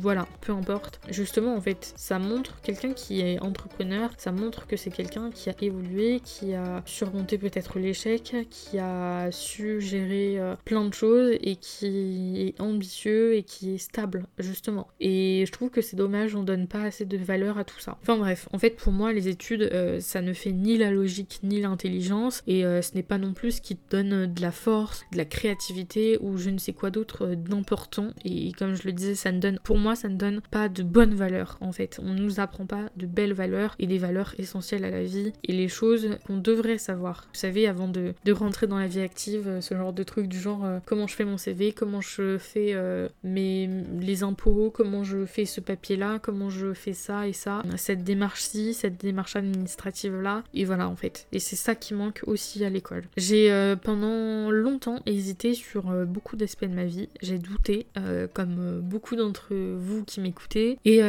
voilà, 0.00 0.26
peu 0.40 0.52
importe. 0.52 1.00
Justement 1.10 1.54
en 1.54 1.60
fait 1.60 1.92
ça 1.96 2.18
montre 2.18 2.60
quelqu'un 2.62 2.92
qui 2.94 3.20
est 3.20 3.38
entrepreneur, 3.40 4.10
ça 4.16 4.32
montre 4.32 4.66
que 4.66 4.76
c'est 4.76 4.85
quelqu'un 4.90 5.30
qui 5.30 5.50
a 5.50 5.54
évolué, 5.60 6.20
qui 6.24 6.54
a 6.54 6.82
surmonté 6.86 7.38
peut-être 7.38 7.78
l'échec, 7.78 8.36
qui 8.50 8.78
a 8.78 9.30
su 9.32 9.80
gérer 9.80 10.38
euh, 10.38 10.54
plein 10.64 10.84
de 10.84 10.94
choses 10.94 11.36
et 11.40 11.56
qui 11.56 12.42
est 12.48 12.60
ambitieux 12.60 13.34
et 13.34 13.42
qui 13.42 13.74
est 13.74 13.78
stable, 13.78 14.26
justement. 14.38 14.88
Et 15.00 15.44
je 15.46 15.52
trouve 15.52 15.70
que 15.70 15.80
c'est 15.80 15.96
dommage, 15.96 16.34
on 16.34 16.42
donne 16.42 16.66
pas 16.66 16.82
assez 16.82 17.04
de 17.04 17.16
valeur 17.16 17.58
à 17.58 17.64
tout 17.64 17.80
ça. 17.80 17.98
Enfin 18.02 18.16
bref, 18.16 18.48
en 18.52 18.58
fait 18.58 18.70
pour 18.70 18.92
moi 18.92 19.12
les 19.12 19.28
études, 19.28 19.68
euh, 19.72 20.00
ça 20.00 20.20
ne 20.20 20.32
fait 20.32 20.52
ni 20.52 20.76
la 20.76 20.90
logique 20.90 21.40
ni 21.42 21.60
l'intelligence 21.60 22.42
et 22.46 22.64
euh, 22.64 22.82
ce 22.82 22.94
n'est 22.94 23.02
pas 23.02 23.18
non 23.18 23.32
plus 23.32 23.52
ce 23.52 23.60
qui 23.60 23.76
te 23.76 23.96
donne 23.96 24.32
de 24.32 24.42
la 24.42 24.52
force, 24.52 25.04
de 25.12 25.18
la 25.18 25.24
créativité 25.24 26.18
ou 26.20 26.36
je 26.36 26.50
ne 26.50 26.58
sais 26.58 26.72
quoi 26.72 26.90
d'autre 26.90 27.34
d'important. 27.34 28.10
Et 28.24 28.52
comme 28.52 28.74
je 28.74 28.84
le 28.84 28.92
disais, 28.92 29.14
ça 29.14 29.32
ne 29.32 29.40
donne, 29.40 29.58
pour 29.62 29.78
moi, 29.78 29.96
ça 29.96 30.08
ne 30.08 30.16
donne 30.16 30.40
pas 30.50 30.68
de 30.68 30.82
bonnes 30.82 31.14
valeurs 31.14 31.58
en 31.60 31.72
fait. 31.72 32.00
On 32.02 32.14
ne 32.14 32.20
nous 32.20 32.40
apprend 32.40 32.66
pas 32.66 32.90
de 32.96 33.06
belles 33.06 33.32
valeurs 33.32 33.74
et 33.78 33.86
des 33.86 33.98
valeurs 33.98 34.34
essentielles 34.38 34.75
à 34.84 34.90
la 34.90 35.02
vie 35.02 35.32
et 35.44 35.52
les 35.52 35.68
choses 35.68 36.10
qu'on 36.26 36.36
devrait 36.36 36.78
savoir. 36.78 37.26
Vous 37.32 37.38
savez, 37.38 37.66
avant 37.66 37.88
de, 37.88 38.14
rentrer 38.30 38.66
dans 38.66 38.78
la 38.78 38.86
vie 38.86 39.00
active, 39.00 39.48
euh, 39.48 39.60
ce 39.60 39.74
genre 39.74 39.92
de 39.92 40.02
truc 40.02 40.26
du 40.26 40.38
genre 40.38 40.64
euh, 40.64 40.78
comment 40.84 41.06
je 41.06 41.14
fais 41.14 41.24
mon 41.24 41.38
CV, 41.38 41.72
comment 41.72 42.00
je 42.00 42.38
fais 42.38 42.72
euh, 42.74 43.08
mes, 43.24 43.68
les 44.00 44.22
impôts, 44.22 44.70
comment 44.70 45.04
je 45.04 45.24
fais 45.24 45.44
ce 45.44 45.60
papier-là, 45.60 46.18
comment 46.20 46.50
je 46.50 46.74
fais 46.74 46.92
ça 46.92 47.26
et 47.26 47.32
ça, 47.32 47.62
cette 47.76 48.04
démarche-ci, 48.04 48.74
cette 48.74 48.98
démarche 49.00 49.36
administrative-là, 49.36 50.44
et 50.54 50.64
voilà 50.64 50.88
en 50.88 50.96
fait. 50.96 51.26
Et 51.32 51.38
c'est 51.38 51.56
ça 51.56 51.74
qui 51.74 51.94
manque 51.94 52.22
aussi 52.26 52.64
à 52.64 52.70
l'école. 52.70 53.04
J'ai 53.16 53.74
pendant 53.82 54.50
longtemps 54.50 55.00
hésité 55.06 55.54
sur 55.54 55.84
beaucoup 56.06 56.36
d'aspects 56.36 56.64
de 56.64 56.74
ma 56.74 56.84
vie, 56.84 57.08
j'ai 57.22 57.38
douté, 57.38 57.86
comme 58.34 58.80
beaucoup 58.80 59.16
d'entre 59.16 59.54
vous 59.54 60.04
qui 60.04 60.20
m'écoutez, 60.20 60.78
et 60.84 61.00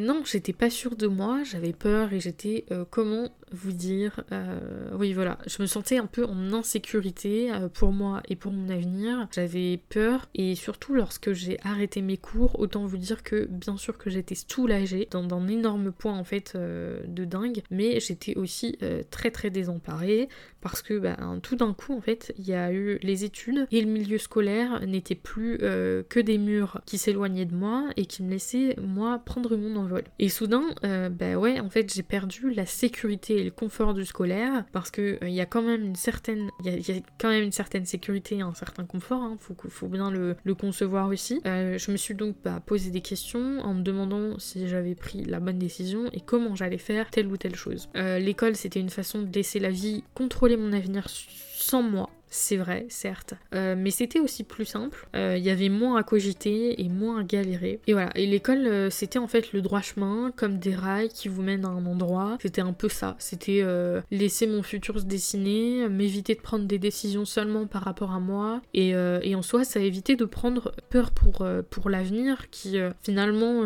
non, 0.00 0.22
j'étais 0.24 0.52
pas 0.52 0.70
sûre 0.70 0.96
de 0.96 1.06
moi, 1.06 1.42
j'avais 1.44 1.72
peur 1.72 2.12
et 2.12 2.20
j'étais 2.20 2.64
comment 2.90 3.15
vous 3.52 3.72
dire 3.72 4.24
euh, 4.32 4.90
Oui, 4.98 5.12
voilà, 5.12 5.38
je 5.46 5.62
me 5.62 5.66
sentais 5.66 5.98
un 5.98 6.06
peu 6.06 6.24
en 6.24 6.52
insécurité 6.52 7.52
euh, 7.52 7.68
pour 7.68 7.92
moi 7.92 8.22
et 8.28 8.36
pour 8.36 8.52
mon 8.52 8.68
avenir. 8.68 9.28
J'avais 9.32 9.80
peur 9.88 10.28
et 10.34 10.54
surtout 10.54 10.94
lorsque 10.94 11.32
j'ai 11.32 11.58
arrêté 11.62 12.02
mes 12.02 12.16
cours, 12.16 12.58
autant 12.58 12.86
vous 12.86 12.96
dire 12.96 13.22
que 13.22 13.46
bien 13.46 13.76
sûr 13.76 13.98
que 13.98 14.10
j'étais 14.10 14.34
soulagée 14.34 15.08
dans 15.10 15.26
un 15.34 15.48
énorme 15.48 15.92
point 15.92 16.16
en 16.18 16.24
fait 16.24 16.52
euh, 16.54 17.00
de 17.06 17.24
dingue, 17.24 17.62
mais 17.70 18.00
j'étais 18.00 18.36
aussi 18.36 18.78
très 19.10 19.30
très 19.30 19.50
désemparée 19.50 20.28
parce 20.60 20.82
que 20.82 20.98
bah, 20.98 21.16
tout 21.42 21.56
d'un 21.56 21.72
coup 21.72 21.94
en 21.94 22.00
fait 22.00 22.34
il 22.38 22.46
y 22.46 22.54
a 22.54 22.72
eu 22.72 22.98
les 23.02 23.24
études 23.24 23.66
et 23.70 23.80
le 23.80 23.90
milieu 23.90 24.18
scolaire 24.18 24.84
n'était 24.86 25.14
plus 25.14 25.58
que 25.58 26.20
des 26.20 26.38
murs 26.38 26.80
qui 26.86 26.98
s'éloignaient 26.98 27.44
de 27.44 27.54
moi 27.54 27.88
et 27.96 28.06
qui 28.06 28.22
me 28.22 28.30
laissaient 28.30 28.76
moi 28.80 29.20
prendre 29.24 29.56
mon 29.56 29.76
envol. 29.76 30.04
Et 30.18 30.28
soudain, 30.28 30.64
bah 30.82 31.36
ouais 31.36 31.60
en 31.60 31.70
fait 31.70 31.92
j'ai 31.92 32.02
perdu 32.02 32.50
la 32.50 32.66
sécurité 32.66 33.05
et 33.28 33.44
le 33.44 33.50
confort 33.50 33.94
du 33.94 34.04
scolaire 34.04 34.64
parce 34.72 34.90
que 34.90 35.18
il 35.22 35.26
euh, 35.26 35.30
y 35.30 35.40
a 35.40 35.46
quand 35.46 35.62
même 35.62 35.82
une 35.82 35.96
certaine 35.96 36.50
il 36.64 36.88
y, 36.88 36.92
a 36.92 37.00
quand 37.18 37.28
même 37.28 37.42
une 37.42 37.52
certaine 37.52 37.86
sécurité 37.86 38.36
et 38.36 38.42
un 38.42 38.54
certain 38.54 38.84
confort 38.84 39.22
hein, 39.22 39.36
faut, 39.40 39.56
faut 39.68 39.88
bien 39.88 40.10
le, 40.10 40.36
concevoir 40.58 41.08
aussi. 41.08 41.40
Euh, 41.46 41.76
je 41.76 41.90
me 41.90 41.96
suis 41.96 42.14
donc 42.14 42.36
bah, 42.42 42.62
posé 42.64 42.90
des 42.90 43.02
questions 43.02 43.60
en 43.60 43.74
me 43.74 43.82
demandant 43.82 44.38
si 44.38 44.68
j'avais 44.68 44.94
pris 44.94 45.24
la 45.24 45.38
bonne 45.38 45.58
décision 45.58 46.08
et 46.12 46.20
comment 46.20 46.54
j'allais 46.54 46.78
faire 46.78 47.10
telle 47.10 47.26
ou 47.26 47.36
telle 47.36 47.54
chose. 47.54 47.88
Euh, 47.96 48.18
l'école 48.18 48.56
c'était 48.56 48.80
une 48.80 48.90
façon 48.90 49.22
de 49.22 49.32
laisser 49.32 49.58
la 49.58 49.70
vie 49.70 50.02
contrôler 50.14 50.56
mon 50.56 50.72
avenir 50.72 51.06
sans 51.08 51.82
moi 51.82 52.10
c'est 52.36 52.56
vrai, 52.56 52.86
certes. 52.88 53.34
mais 53.52 53.90
c'était 53.90 54.20
aussi 54.20 54.44
plus 54.44 54.64
simple. 54.64 55.08
Il 55.14 55.38
y 55.38 55.50
avait 55.50 55.68
moins 55.68 55.96
à 55.96 56.02
cogiter 56.02 56.80
et 56.80 56.88
moins 56.88 57.20
à 57.20 57.24
galérer. 57.24 57.80
Et 57.86 57.92
voilà, 57.92 58.10
et 58.16 58.26
l'école, 58.26 58.90
c'était 58.90 59.18
en 59.18 59.28
fait 59.28 59.52
le 59.52 59.62
droit 59.62 59.80
chemin, 59.80 60.32
comme 60.36 60.58
des 60.58 60.74
rails 60.74 61.08
qui 61.08 61.28
vous 61.28 61.42
mènent 61.42 61.64
à 61.64 61.68
un 61.68 61.86
endroit. 61.86 62.38
C'était 62.40 62.60
un 62.60 62.72
peu 62.72 62.88
ça. 62.88 63.16
C'était 63.18 63.64
laisser 64.10 64.46
mon 64.46 64.62
futur 64.62 65.00
se 65.00 65.04
dessiner, 65.04 65.88
m'éviter 65.88 66.34
de 66.34 66.40
prendre 66.40 66.66
des 66.66 66.78
décisions 66.78 67.24
seulement 67.24 67.66
par 67.66 67.82
rapport 67.82 68.12
à 68.12 68.20
moi. 68.20 68.60
Et, 68.74 68.94
en 68.96 69.42
soi, 69.42 69.64
ça 69.64 69.80
évité 69.80 70.16
de 70.16 70.24
prendre 70.24 70.72
peur 70.90 71.10
pour, 71.10 71.46
pour 71.70 71.90
l'avenir 71.90 72.50
qui 72.50 72.78
finalement, 73.02 73.62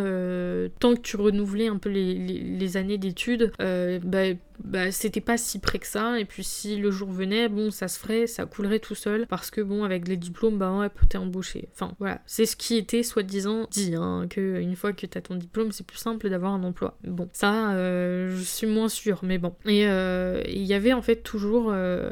tant 0.78 0.94
que 0.94 1.00
tu 1.00 1.16
renouvelais 1.16 1.68
un 1.68 1.78
peu 1.78 1.90
les, 1.90 2.76
années 2.76 2.98
d'études, 2.98 3.52
bah, 3.58 4.34
bah, 4.64 4.92
c'était 4.92 5.20
pas 5.20 5.36
si 5.36 5.58
près 5.58 5.78
que 5.78 5.86
ça. 5.86 6.18
Et 6.18 6.24
puis 6.24 6.44
si 6.44 6.76
le 6.76 6.90
jour 6.90 7.10
venait, 7.10 7.48
bon, 7.48 7.70
ça 7.70 7.88
se 7.88 7.98
ferait, 7.98 8.26
ça 8.26 8.46
coulerait 8.46 8.78
tout 8.78 8.94
seul. 8.94 9.26
Parce 9.26 9.50
que 9.50 9.60
bon, 9.60 9.84
avec 9.84 10.08
les 10.08 10.16
diplômes, 10.16 10.58
bah 10.58 10.72
ouais, 10.72 10.88
t'es 11.08 11.18
embauché. 11.18 11.68
Enfin, 11.72 11.94
voilà. 11.98 12.20
C'est 12.26 12.46
ce 12.46 12.56
qui 12.56 12.76
était 12.76 13.02
soi-disant 13.02 13.66
dit, 13.70 13.94
hein, 13.96 14.26
que 14.28 14.60
une 14.60 14.76
fois 14.76 14.92
que 14.92 15.06
t'as 15.06 15.20
ton 15.20 15.36
diplôme, 15.36 15.72
c'est 15.72 15.86
plus 15.86 15.98
simple 15.98 16.28
d'avoir 16.30 16.52
un 16.52 16.62
emploi. 16.62 16.96
Bon, 17.04 17.28
ça, 17.32 17.72
euh, 17.72 18.36
je 18.36 18.42
suis 18.42 18.66
moins 18.66 18.88
sûre, 18.88 19.20
mais 19.22 19.38
bon. 19.38 19.54
Et 19.66 19.88
euh, 19.88 20.42
il 20.46 20.64
y 20.64 20.74
avait 20.74 20.92
en 20.92 21.02
fait 21.02 21.16
toujours. 21.16 21.70
Euh, 21.70 22.10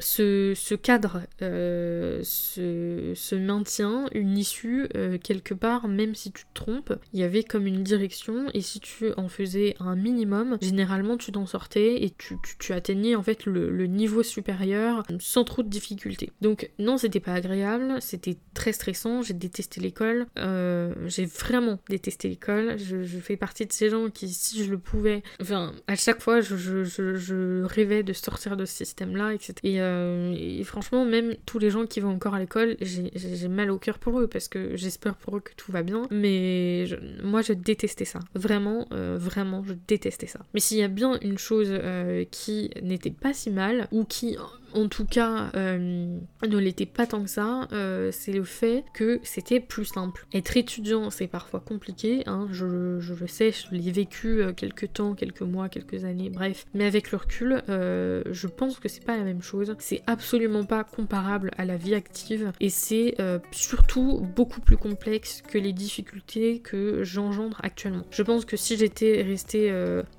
ce, 0.00 0.74
cadre 0.74 1.22
euh, 1.42 2.20
se, 2.24 3.34
maintient, 3.34 4.06
une 4.12 4.36
issue 4.36 4.88
euh, 4.96 5.18
quelque 5.18 5.54
part, 5.54 5.88
même 5.88 6.14
si 6.14 6.32
tu 6.32 6.44
te 6.44 6.54
trompes, 6.54 6.94
il 7.12 7.20
y 7.20 7.22
avait 7.22 7.44
comme 7.44 7.66
une 7.66 7.82
direction 7.82 8.46
et 8.54 8.60
si 8.60 8.80
tu 8.80 9.12
en 9.16 9.28
faisais 9.28 9.76
un 9.80 9.94
minimum, 9.96 10.58
généralement 10.60 11.16
tu 11.16 11.32
t'en 11.32 11.46
sortais 11.46 12.02
et 12.02 12.10
tu, 12.10 12.72
atteignais 12.72 13.14
en 13.14 13.22
fait 13.22 13.46
le, 13.46 13.86
niveau 13.86 14.22
supérieur 14.22 15.02
sans 15.18 15.44
trop 15.44 15.62
de 15.62 15.68
difficultés. 15.68 16.30
Donc 16.40 16.70
non, 16.78 16.96
c'était 16.96 17.20
pas 17.20 17.34
agréable, 17.34 17.96
c'était 18.00 18.36
très 18.54 18.72
stressant, 18.72 19.22
j'ai 19.22 19.34
détesté 19.34 19.80
l'école, 19.80 20.26
euh, 20.38 20.94
j'ai 21.06 21.26
vraiment 21.26 21.78
détesté 21.88 22.28
l'école, 22.28 22.78
je, 22.78 23.18
fais 23.20 23.36
partie 23.36 23.66
de 23.66 23.72
ces 23.72 23.90
gens 23.90 24.08
qui, 24.08 24.28
si 24.28 24.64
je 24.64 24.70
le 24.70 24.78
pouvais, 24.78 25.22
enfin, 25.40 25.74
à 25.88 25.96
chaque 25.96 26.20
fois 26.20 26.40
je, 26.40 26.56
je 26.56 27.62
rêvais 27.64 28.02
de 28.02 28.12
sortir 28.12 28.56
de 28.56 28.64
ce 28.64 28.76
système-là, 28.76 29.34
etc. 29.34 29.54
Et 29.64 29.80
euh, 29.90 30.34
et 30.36 30.64
franchement, 30.64 31.04
même 31.04 31.34
tous 31.46 31.58
les 31.58 31.70
gens 31.70 31.86
qui 31.86 32.00
vont 32.00 32.10
encore 32.10 32.34
à 32.34 32.38
l'école, 32.38 32.76
j'ai 32.80 33.48
mal 33.48 33.70
au 33.70 33.78
cœur 33.78 33.98
pour 33.98 34.20
eux 34.20 34.26
parce 34.26 34.48
que 34.48 34.76
j'espère 34.76 35.14
pour 35.16 35.36
eux 35.36 35.40
que 35.40 35.52
tout 35.56 35.72
va 35.72 35.82
bien. 35.82 36.02
Mais 36.10 36.86
moi, 37.22 37.42
je 37.42 37.52
détestais 37.52 38.04
ça. 38.04 38.20
Vraiment, 38.34 38.86
euh, 38.92 39.16
vraiment, 39.20 39.62
je 39.64 39.74
détestais 39.88 40.26
ça. 40.26 40.40
Mais 40.54 40.60
s'il 40.60 40.78
y 40.78 40.82
a 40.82 40.88
bien 40.88 41.18
une 41.20 41.38
chose 41.38 41.68
euh, 41.70 42.24
qui 42.30 42.70
n'était 42.82 43.10
pas 43.10 43.32
si 43.32 43.50
mal, 43.50 43.88
ou 43.92 44.04
qui 44.04 44.36
en 44.74 44.88
tout 44.88 45.04
cas 45.04 45.50
euh, 45.54 46.18
ne 46.46 46.58
l'était 46.58 46.86
pas 46.86 47.06
tant 47.06 47.22
que 47.22 47.30
ça, 47.30 47.68
euh, 47.72 48.10
c'est 48.12 48.32
le 48.32 48.44
fait 48.44 48.84
que 48.94 49.20
c'était 49.22 49.60
plus 49.60 49.84
simple. 49.84 50.26
Être 50.32 50.56
étudiant, 50.56 51.10
c'est 51.10 51.26
parfois 51.26 51.60
compliqué, 51.60 52.22
hein, 52.26 52.48
je, 52.50 52.66
le 52.66 53.26
sais, 53.26 53.52
je 53.52 53.74
l'ai 53.74 53.90
vécu 53.90 54.42
euh, 54.42 54.52
quelques 54.52 54.92
temps, 54.92 55.14
quelques 55.14 55.42
mois, 55.42 55.68
quelques 55.68 56.04
années, 56.04 56.30
bref. 56.30 56.66
Mais 56.74 56.84
avec 56.84 57.10
le 57.12 57.18
recul, 57.18 57.62
je 57.68 58.46
pense 58.46 58.78
que 58.78 58.88
c'est 58.88 59.04
pas 59.04 59.16
la 59.16 59.24
même 59.24 59.42
chose. 59.42 59.74
C'est 59.78 60.02
absolument 60.06 60.64
pas 60.64 60.84
comparable 60.84 61.50
à 61.56 61.64
la 61.64 61.76
vie 61.76 61.94
active 61.94 62.52
et 62.60 62.70
c'est 62.70 63.16
surtout 63.50 64.26
beaucoup 64.36 64.60
plus 64.60 64.76
complexe 64.76 65.42
que 65.46 65.58
les 65.58 65.72
difficultés 65.72 66.60
que 66.60 67.02
j'engendre 67.04 67.58
actuellement. 67.62 68.04
Je 68.10 68.22
pense 68.22 68.44
que 68.44 68.56
si 68.56 68.76
j'étais 68.76 69.22
restée 69.22 69.70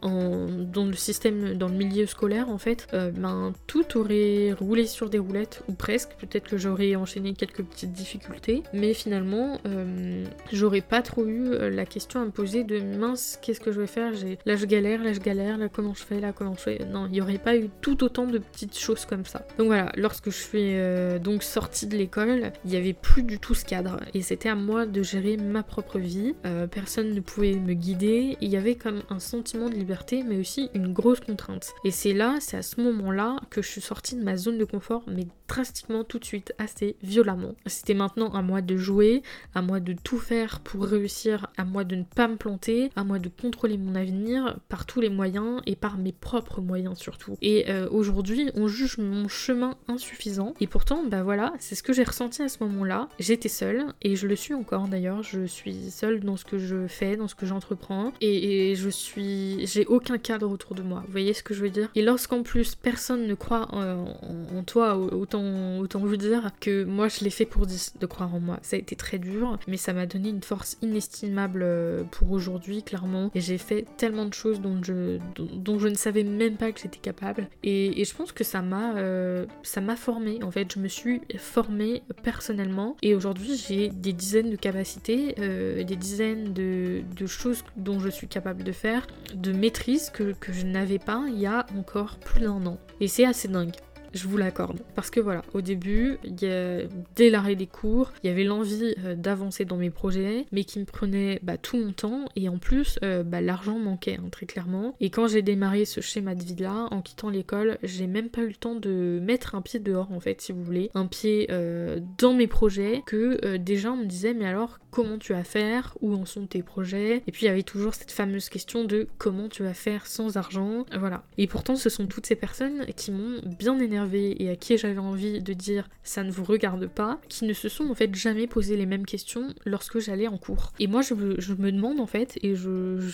dans 0.01 0.85
le 0.85 0.93
système, 0.93 1.57
dans 1.57 1.67
le 1.67 1.75
milieu 1.75 2.05
scolaire 2.05 2.49
en 2.49 2.57
fait, 2.57 2.87
ben 2.91 3.53
tout 3.67 3.97
aurait 3.97 4.40
rouler 4.51 4.87
sur 4.87 5.09
des 5.09 5.19
roulettes, 5.19 5.63
ou 5.67 5.73
presque. 5.73 6.09
Peut-être 6.19 6.47
que 6.47 6.57
j'aurais 6.57 6.95
enchaîné 6.95 7.33
quelques 7.33 7.63
petites 7.63 7.91
difficultés, 7.91 8.63
mais 8.73 8.93
finalement, 8.93 9.59
euh, 9.65 10.25
j'aurais 10.51 10.81
pas 10.81 11.01
trop 11.01 11.25
eu 11.25 11.49
euh, 11.49 11.69
la 11.69 11.85
question 11.85 12.21
à 12.21 12.25
me 12.25 12.31
poser 12.31 12.63
de 12.63 12.79
mince, 12.79 13.39
qu'est-ce 13.41 13.59
que 13.59 13.71
je 13.71 13.79
vais 13.79 13.87
faire? 13.87 14.11
Là, 14.45 14.55
je 14.55 14.65
galère, 14.65 15.03
là, 15.03 15.13
je 15.13 15.19
galère, 15.19 15.57
là, 15.57 15.69
comment 15.69 15.93
je 15.93 16.03
fais, 16.03 16.19
là, 16.19 16.31
comment 16.31 16.55
je 16.55 16.61
fais? 16.61 16.79
Non, 16.85 17.07
il 17.09 17.15
y 17.15 17.21
aurait 17.21 17.37
pas 17.37 17.55
eu 17.55 17.69
tout 17.81 18.03
autant 18.03 18.25
de 18.25 18.37
petites 18.37 18.77
choses 18.77 19.05
comme 19.05 19.25
ça. 19.25 19.45
Donc 19.57 19.67
voilà, 19.67 19.91
lorsque 19.95 20.31
je 20.31 20.37
suis 20.37 20.75
euh, 20.75 21.19
donc 21.19 21.43
sortie 21.43 21.87
de 21.87 21.97
l'école, 21.97 22.51
il 22.65 22.71
y 22.71 22.77
avait 22.77 22.93
plus 22.93 23.23
du 23.23 23.39
tout 23.39 23.53
ce 23.53 23.65
cadre, 23.65 23.99
et 24.13 24.21
c'était 24.21 24.49
à 24.49 24.55
moi 24.55 24.85
de 24.85 25.03
gérer 25.03 25.37
ma 25.37 25.63
propre 25.63 25.99
vie. 25.99 26.33
personne 26.71 27.13
ne 27.13 27.19
pouvait 27.19 27.53
me 27.53 27.73
guider. 27.73 28.37
Il 28.41 28.49
y 28.49 28.57
avait 28.57 28.75
comme 28.75 29.01
un 29.09 29.19
sentiment 29.19 29.69
de 29.69 29.75
liberté, 29.75 30.23
mais 30.27 30.37
aussi 30.37 30.69
une 30.73 30.93
grosse 30.93 31.19
contrainte. 31.19 31.73
Et 31.83 31.91
c'est 31.91 32.13
là, 32.13 32.37
c'est 32.39 32.57
à 32.57 32.61
ce 32.61 32.79
moment-là 32.81 33.37
que 33.49 33.61
je 33.61 33.67
suis 33.67 33.81
sortie 33.81 34.15
de 34.15 34.23
ma 34.23 34.30
zone 34.37 34.57
de 34.57 34.65
confort, 34.65 35.03
mais 35.07 35.27
drastiquement 35.47 36.03
tout 36.03 36.19
de 36.19 36.25
suite, 36.25 36.53
assez 36.57 36.95
violemment. 37.03 37.55
C'était 37.65 37.93
maintenant 37.93 38.33
à 38.33 38.41
moi 38.41 38.61
de 38.61 38.77
jouer, 38.77 39.21
à 39.53 39.61
moi 39.61 39.79
de 39.79 39.93
tout 39.93 40.19
faire 40.19 40.59
pour 40.61 40.85
réussir, 40.85 41.47
à 41.57 41.65
moi 41.65 41.83
de 41.83 41.95
ne 41.95 42.03
pas 42.03 42.27
me 42.27 42.37
planter, 42.37 42.89
à 42.95 43.03
moi 43.03 43.19
de 43.19 43.29
contrôler 43.29 43.77
mon 43.77 43.95
avenir 43.95 44.57
par 44.69 44.85
tous 44.85 45.01
les 45.01 45.09
moyens 45.09 45.61
et 45.65 45.75
par 45.75 45.97
mes 45.97 46.11
propres 46.11 46.61
moyens 46.61 46.97
surtout. 46.97 47.37
Et 47.41 47.69
euh, 47.69 47.87
aujourd'hui, 47.89 48.49
on 48.55 48.67
juge 48.67 48.97
mon 48.97 49.27
chemin 49.27 49.75
insuffisant. 49.87 50.53
Et 50.59 50.67
pourtant, 50.67 51.03
bah 51.03 51.23
voilà, 51.23 51.53
c'est 51.59 51.75
ce 51.75 51.83
que 51.83 51.93
j'ai 51.93 52.03
ressenti 52.03 52.41
à 52.41 52.49
ce 52.49 52.63
moment-là. 52.63 53.09
J'étais 53.19 53.49
seule, 53.49 53.87
et 54.01 54.15
je 54.15 54.27
le 54.27 54.35
suis 54.35 54.53
encore 54.53 54.87
d'ailleurs. 54.87 55.23
Je 55.23 55.45
suis 55.45 55.91
seule 55.91 56.21
dans 56.21 56.37
ce 56.37 56.45
que 56.45 56.57
je 56.57 56.87
fais, 56.87 57.17
dans 57.17 57.27
ce 57.27 57.35
que 57.35 57.45
j'entreprends, 57.45 58.13
et, 58.21 58.75
je 58.75 58.89
suis, 58.89 59.65
j'ai 59.65 59.85
aucun 59.85 60.17
cadre 60.17 60.49
autour 60.49 60.75
de 60.75 60.81
moi. 60.81 61.03
Vous 61.05 61.11
voyez 61.11 61.33
ce 61.33 61.43
que 61.43 61.53
je 61.53 61.61
veux 61.61 61.69
dire? 61.69 61.89
Et 61.95 62.01
lorsqu'en 62.01 62.43
plus 62.43 62.75
personne 62.75 63.27
ne 63.27 63.33
croit 63.33 63.67
en, 63.73 64.15
en, 64.21 64.63
toi, 64.63 64.97
autant, 64.97 65.79
autant 65.79 65.99
vous 65.99 66.17
dire 66.17 66.51
que 66.59 66.83
moi 66.83 67.07
je 67.07 67.23
l'ai 67.23 67.29
fait 67.29 67.45
pour 67.45 67.65
de 67.65 68.05
croire 68.05 68.33
en 68.33 68.39
moi. 68.39 68.59
Ça 68.61 68.75
a 68.75 68.79
été 68.79 68.95
très 68.95 69.17
dur, 69.17 69.57
mais 69.67 69.77
ça 69.77 69.93
m'a 69.93 70.05
donné 70.05 70.29
une 70.29 70.43
force 70.43 70.77
inestimable 70.81 71.61
euh, 71.63 72.03
pour 72.11 72.31
aujourd'hui, 72.31 72.83
clairement. 72.83 73.31
Et 73.35 73.41
j'ai 73.41 73.57
fait 73.57 73.85
tellement 73.97 74.25
de 74.25 74.33
choses 74.33 74.61
dont 74.61 74.81
je, 74.83 75.19
dont, 75.35 75.79
je 75.79 75.87
ne 75.87 75.95
savais 75.95 76.23
même 76.23 76.57
pas 76.57 76.71
que 76.71 76.79
j'étais 76.79 76.99
capable. 76.99 77.47
Et, 77.63 78.03
je 78.03 78.15
pense 78.15 78.31
que 78.31 78.43
ça 78.43 78.61
m'a 78.61 78.95
euh, 78.97 79.45
ça 79.63 79.79
m'a 79.79 79.95
formée. 79.95 80.39
En 80.43 80.51
fait, 80.51 80.73
je 80.73 80.79
me 80.79 80.87
suis 80.87 81.21
formée 81.37 82.03
personnellement. 82.23 82.97
Et 83.01 83.15
aujourd'hui, 83.15 83.55
j'ai 83.55 83.89
des 83.89 84.13
dizaines 84.13 84.49
de 84.49 84.55
capacités, 84.55 85.35
euh, 85.39 85.83
des 85.83 85.95
dizaines 85.95 86.53
de, 86.53 87.01
de, 87.15 87.25
choses 87.25 87.63
dont 87.77 87.99
je 87.99 88.09
suis 88.09 88.27
capable 88.27 88.63
de 88.63 88.71
faire, 88.71 89.07
de 89.33 89.51
maîtrise 89.51 90.09
que, 90.09 90.33
que 90.33 90.51
je 90.51 90.65
n'avais 90.65 90.99
pas 90.99 91.23
il 91.27 91.39
y 91.39 91.45
a 91.45 91.65
encore 91.77 92.17
plus 92.17 92.41
d'un 92.41 92.65
an. 92.65 92.77
Et 92.99 93.07
c'est 93.07 93.25
assez 93.25 93.47
dingue 93.47 93.71
je 94.13 94.27
vous 94.27 94.37
l'accorde. 94.37 94.79
Parce 94.95 95.09
que 95.09 95.19
voilà, 95.19 95.41
au 95.53 95.61
début, 95.61 96.17
dès 96.23 97.29
l'arrêt 97.29 97.55
des 97.55 97.67
cours, 97.67 98.11
il 98.23 98.27
y 98.27 98.29
avait 98.29 98.43
l'envie 98.43 98.95
euh, 99.03 99.15
d'avancer 99.15 99.65
dans 99.65 99.77
mes 99.77 99.89
projets, 99.89 100.45
mais 100.51 100.63
qui 100.63 100.79
me 100.79 100.85
prenait 100.85 101.39
bah, 101.43 101.57
tout 101.57 101.77
mon 101.77 101.91
temps, 101.91 102.25
et 102.35 102.49
en 102.49 102.57
plus, 102.57 102.99
euh, 103.03 103.23
bah, 103.23 103.41
l'argent 103.41 103.79
manquait, 103.79 104.17
hein, 104.21 104.29
très 104.31 104.45
clairement. 104.45 104.95
Et 104.99 105.09
quand 105.09 105.27
j'ai 105.27 105.41
démarré 105.41 105.85
ce 105.85 106.01
schéma 106.01 106.35
de 106.35 106.43
vie-là, 106.43 106.87
en 106.91 107.01
quittant 107.01 107.29
l'école, 107.29 107.77
j'ai 107.83 108.07
même 108.07 108.29
pas 108.29 108.41
eu 108.41 108.47
le 108.47 108.55
temps 108.55 108.75
de 108.75 109.19
mettre 109.21 109.55
un 109.55 109.61
pied 109.61 109.79
dehors, 109.79 110.11
en 110.11 110.19
fait, 110.19 110.41
si 110.41 110.51
vous 110.51 110.63
voulez, 110.63 110.89
un 110.93 111.05
pied 111.05 111.47
euh, 111.51 111.99
dans 112.17 112.33
mes 112.33 112.47
projets, 112.47 113.03
que 113.05 113.57
déjà 113.57 113.91
on 113.91 113.97
me 113.97 114.05
disait, 114.05 114.33
mais 114.33 114.45
alors, 114.45 114.79
comment 114.91 115.17
tu 115.17 115.33
vas 115.33 115.43
faire? 115.43 115.97
Où 116.01 116.13
en 116.13 116.25
sont 116.25 116.45
tes 116.47 116.63
projets? 116.63 117.23
Et 117.27 117.31
puis 117.31 117.45
il 117.45 117.45
y 117.45 117.51
avait 117.51 117.63
toujours 117.63 117.93
cette 117.93 118.11
fameuse 118.11 118.49
question 118.49 118.83
de 118.83 119.07
comment 119.17 119.47
tu 119.47 119.63
vas 119.63 119.73
faire 119.73 120.05
sans 120.07 120.37
argent, 120.37 120.85
voilà. 120.97 121.23
Et 121.37 121.47
pourtant, 121.47 121.75
ce 121.75 121.89
sont 121.89 122.07
toutes 122.07 122.25
ces 122.25 122.35
personnes 122.35 122.85
qui 122.95 123.11
m'ont 123.11 123.41
bien 123.59 123.79
énervé 123.79 124.00
et 124.13 124.49
à 124.49 124.55
qui 124.55 124.77
j'avais 124.77 124.97
envie 124.99 125.41
de 125.41 125.53
dire 125.53 125.87
ça 126.03 126.23
ne 126.23 126.31
vous 126.31 126.43
regarde 126.43 126.87
pas, 126.87 127.19
qui 127.29 127.45
ne 127.45 127.53
se 127.53 127.69
sont 127.69 127.89
en 127.89 127.95
fait 127.95 128.13
jamais 128.15 128.47
posé 128.47 128.77
les 128.77 128.85
mêmes 128.85 129.05
questions 129.05 129.53
lorsque 129.65 129.99
j'allais 129.99 130.27
en 130.27 130.37
cours. 130.37 130.73
Et 130.79 130.87
moi 130.87 131.01
je, 131.01 131.13
me 131.13 131.71
demande 131.71 131.99
en 131.99 132.05
fait, 132.05 132.37
et 132.41 132.55
je, 132.55 132.69